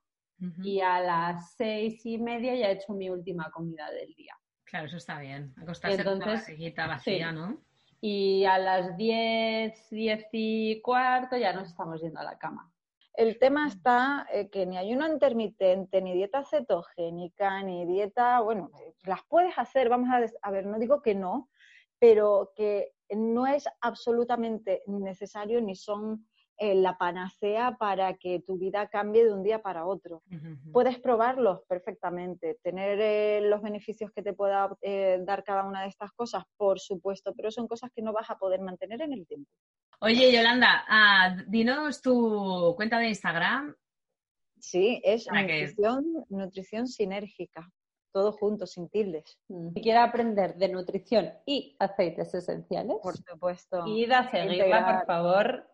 y 0.62 0.80
a 0.80 1.00
las 1.00 1.54
seis 1.56 2.06
y 2.06 2.18
media 2.18 2.54
ya 2.54 2.68
he 2.68 2.74
hecho 2.74 2.92
mi 2.92 3.10
última 3.10 3.50
comida 3.50 3.90
del 3.90 4.14
día. 4.14 4.34
Claro, 4.62 4.86
eso 4.86 4.98
está 4.98 5.18
bien. 5.18 5.52
Acostarse 5.60 6.00
Entonces, 6.00 6.46
con 6.46 6.74
la 6.76 6.86
vacía, 6.86 7.32
¿no? 7.32 7.60
Y 8.00 8.44
a 8.44 8.58
las 8.58 8.96
10, 8.96 9.90
10 9.90 10.28
y 10.32 10.80
cuarto 10.80 11.36
ya 11.36 11.52
nos 11.52 11.68
estamos 11.68 12.00
yendo 12.00 12.20
a 12.20 12.24
la 12.24 12.38
cama. 12.38 12.71
El 13.14 13.38
tema 13.38 13.68
está 13.68 14.26
eh, 14.32 14.48
que 14.48 14.64
ni 14.64 14.78
ayuno 14.78 15.06
intermitente, 15.06 16.00
ni 16.00 16.14
dieta 16.14 16.44
cetogénica, 16.44 17.62
ni 17.62 17.84
dieta, 17.84 18.40
bueno, 18.40 18.70
las 19.04 19.20
puedes 19.28 19.58
hacer, 19.58 19.88
vamos 19.88 20.08
a, 20.10 20.24
a 20.46 20.50
ver, 20.50 20.66
no 20.66 20.78
digo 20.78 21.02
que 21.02 21.14
no, 21.14 21.50
pero 21.98 22.52
que 22.56 22.92
no 23.10 23.46
es 23.46 23.68
absolutamente 23.80 24.82
necesario 24.86 25.60
ni 25.60 25.76
son 25.76 26.26
eh, 26.58 26.74
la 26.74 26.96
panacea 26.98 27.76
para 27.78 28.14
que 28.14 28.40
tu 28.46 28.58
vida 28.58 28.88
cambie 28.88 29.24
de 29.24 29.32
un 29.32 29.42
día 29.42 29.62
para 29.62 29.86
otro. 29.86 30.22
Puedes 30.72 30.98
probarlos 30.98 31.60
perfectamente, 31.68 32.58
tener 32.62 32.98
eh, 33.00 33.40
los 33.42 33.62
beneficios 33.62 34.10
que 34.12 34.22
te 34.22 34.32
pueda 34.32 34.70
dar 35.20 35.44
cada 35.44 35.64
una 35.64 35.82
de 35.82 35.88
estas 35.88 36.12
cosas, 36.12 36.44
por 36.56 36.80
supuesto, 36.80 37.32
pero 37.34 37.50
son 37.50 37.66
cosas 37.66 37.90
que 37.94 38.02
no 38.02 38.12
vas 38.12 38.30
a 38.30 38.36
poder 38.36 38.60
mantener 38.60 39.00
en 39.02 39.12
el 39.12 39.26
tiempo. 39.26 39.50
Oye, 40.04 40.32
Yolanda, 40.32 40.84
ah, 40.88 41.36
dinos 41.46 42.02
tu 42.02 42.74
cuenta 42.74 42.98
de 42.98 43.10
Instagram. 43.10 43.72
Sí, 44.58 45.00
es 45.04 45.28
nutrición, 45.32 46.24
nutrición 46.28 46.88
sinérgica, 46.88 47.70
todo 48.12 48.32
junto, 48.32 48.66
sin 48.66 48.88
tildes. 48.88 49.38
Si 49.46 49.80
quiere 49.80 50.00
aprender 50.00 50.56
de 50.56 50.68
nutrición 50.70 51.30
y 51.46 51.76
aceites 51.78 52.34
esenciales, 52.34 52.96
por 53.00 53.16
supuesto. 53.16 53.86
Y 53.86 54.10
a 54.10 54.28
seguirla, 54.28 54.86
por 54.86 55.06
favor. 55.06 55.71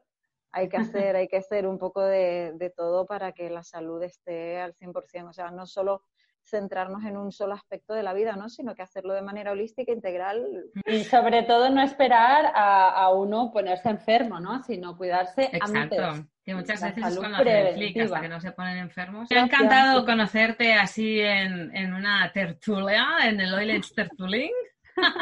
Hay 0.53 0.69
que 0.69 0.77
hacer, 0.79 1.17
hay 1.17 1.29
que 1.29 1.37
hacer 1.37 1.67
un 1.67 1.79
poco 1.79 2.03
de, 2.03 2.53
de 2.55 2.71
todo 2.71 3.07
para 3.07 3.33
que 3.33 3.51
la 3.51 3.63
salud 3.63 4.03
esté 4.03 4.59
al 4.61 4.75
100%. 4.75 5.29
O 5.29 5.33
sea, 5.33 5.51
no 5.51 5.67
solo 5.67 6.03
centrarnos 6.49 7.05
en 7.05 7.17
un 7.17 7.33
solo 7.33 7.55
aspecto 7.55 7.95
de 7.95 8.03
la 8.03 8.15
vida, 8.15 8.37
¿no? 8.37 8.49
Sino 8.49 8.75
que 8.75 8.83
hacerlo 8.83 9.15
de 9.15 9.23
manera 9.23 9.53
holística, 9.53 9.93
integral. 9.93 10.47
Y 10.87 11.05
sobre 11.05 11.43
todo 11.43 11.71
no 11.71 11.83
esperar 11.83 12.53
a, 12.55 13.11
uno 13.13 13.51
ponerse 13.53 13.89
enfermo, 13.89 14.41
¿no? 14.41 14.63
Sino 14.63 14.97
cuidarse 14.97 15.51
Exacto. 15.53 16.27
Que 16.45 16.55
muchas 16.55 16.81
veces 16.83 17.05
es 17.05 17.19
cuando 17.19 17.37
hacen 17.37 18.01
hasta 18.01 18.21
que 18.23 18.29
no 18.29 18.41
se 18.41 18.53
ponen 18.53 18.79
enfermos. 18.79 19.29
Me 19.31 19.39
ha 19.39 19.45
encantado 19.45 20.05
conocerte 20.07 20.75
así 20.75 21.21
en, 21.21 21.75
en 21.77 21.93
una 21.93 22.31
tertulia, 22.33 23.05
en 23.25 23.41
el 23.41 23.53
Oil 23.53 23.83
Tertuling. 23.95 24.53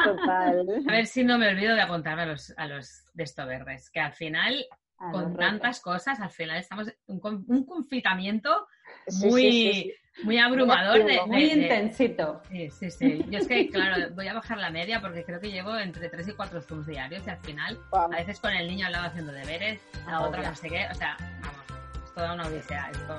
Total. 0.05 0.67
a 0.89 0.93
ver 0.93 1.07
si 1.07 1.25
no 1.25 1.37
me 1.37 1.49
olvido 1.49 1.75
de 1.75 1.83
apuntarme 1.83 2.23
a 2.23 2.27
los, 2.27 2.55
a 2.57 2.67
los 2.67 3.05
de 3.13 3.25
esto 3.25 3.45
verdes, 3.45 3.91
que 3.91 4.01
al 4.01 4.13
final, 4.13 4.65
con 4.99 5.37
tantas 5.37 5.81
cosas, 5.81 6.21
al 6.21 6.31
final 6.31 6.59
estamos 6.59 6.93
un, 7.07 7.21
un 7.49 7.65
confitamiento 7.67 8.67
muy, 9.23 9.95
muy 10.23 10.39
abrumador. 10.39 11.05
muy 11.27 11.45
intensito. 11.45 12.41
Sí, 12.51 12.71
sí, 12.71 12.91
sí. 12.91 13.25
Yo 13.29 13.39
es 13.39 13.49
que, 13.49 13.69
claro, 13.69 14.15
voy 14.15 14.29
a 14.29 14.35
bajar 14.35 14.59
la 14.59 14.71
media 14.71 15.01
porque 15.01 15.25
creo 15.25 15.41
que 15.41 15.51
llevo 15.51 15.77
entre 15.77 16.09
3 16.09 16.29
y 16.29 16.33
4 16.33 16.63
zooms 16.63 16.87
diarios 16.87 17.27
y 17.27 17.31
al 17.31 17.39
final, 17.39 17.79
a 17.93 18.09
veces 18.09 18.41
con 18.41 18.53
el 18.53 18.67
niño 18.67 18.87
al 18.87 18.93
lado 18.93 19.07
haciendo 19.07 19.33
deberes, 19.33 19.81
la 20.07 20.23
otra 20.23 20.49
no 20.49 20.57
sé 20.57 20.69
qué, 20.69 20.87
o 20.91 20.95
sea, 20.95 21.17
vamos, 21.43 22.05
es 22.05 22.15
toda 22.15 22.35
una 22.35 22.47
odisea 22.47 22.91
esto. 22.91 23.17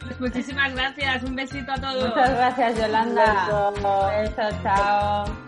pues 0.00 0.20
muchísimas 0.20 0.74
gracias, 0.74 1.22
un 1.22 1.34
besito 1.34 1.72
a 1.72 1.76
todos. 1.76 2.08
Muchas 2.08 2.30
gracias, 2.30 2.78
Yolanda. 2.78 3.70
Un 3.70 3.82
beso, 3.82 4.62
chao. 4.62 5.47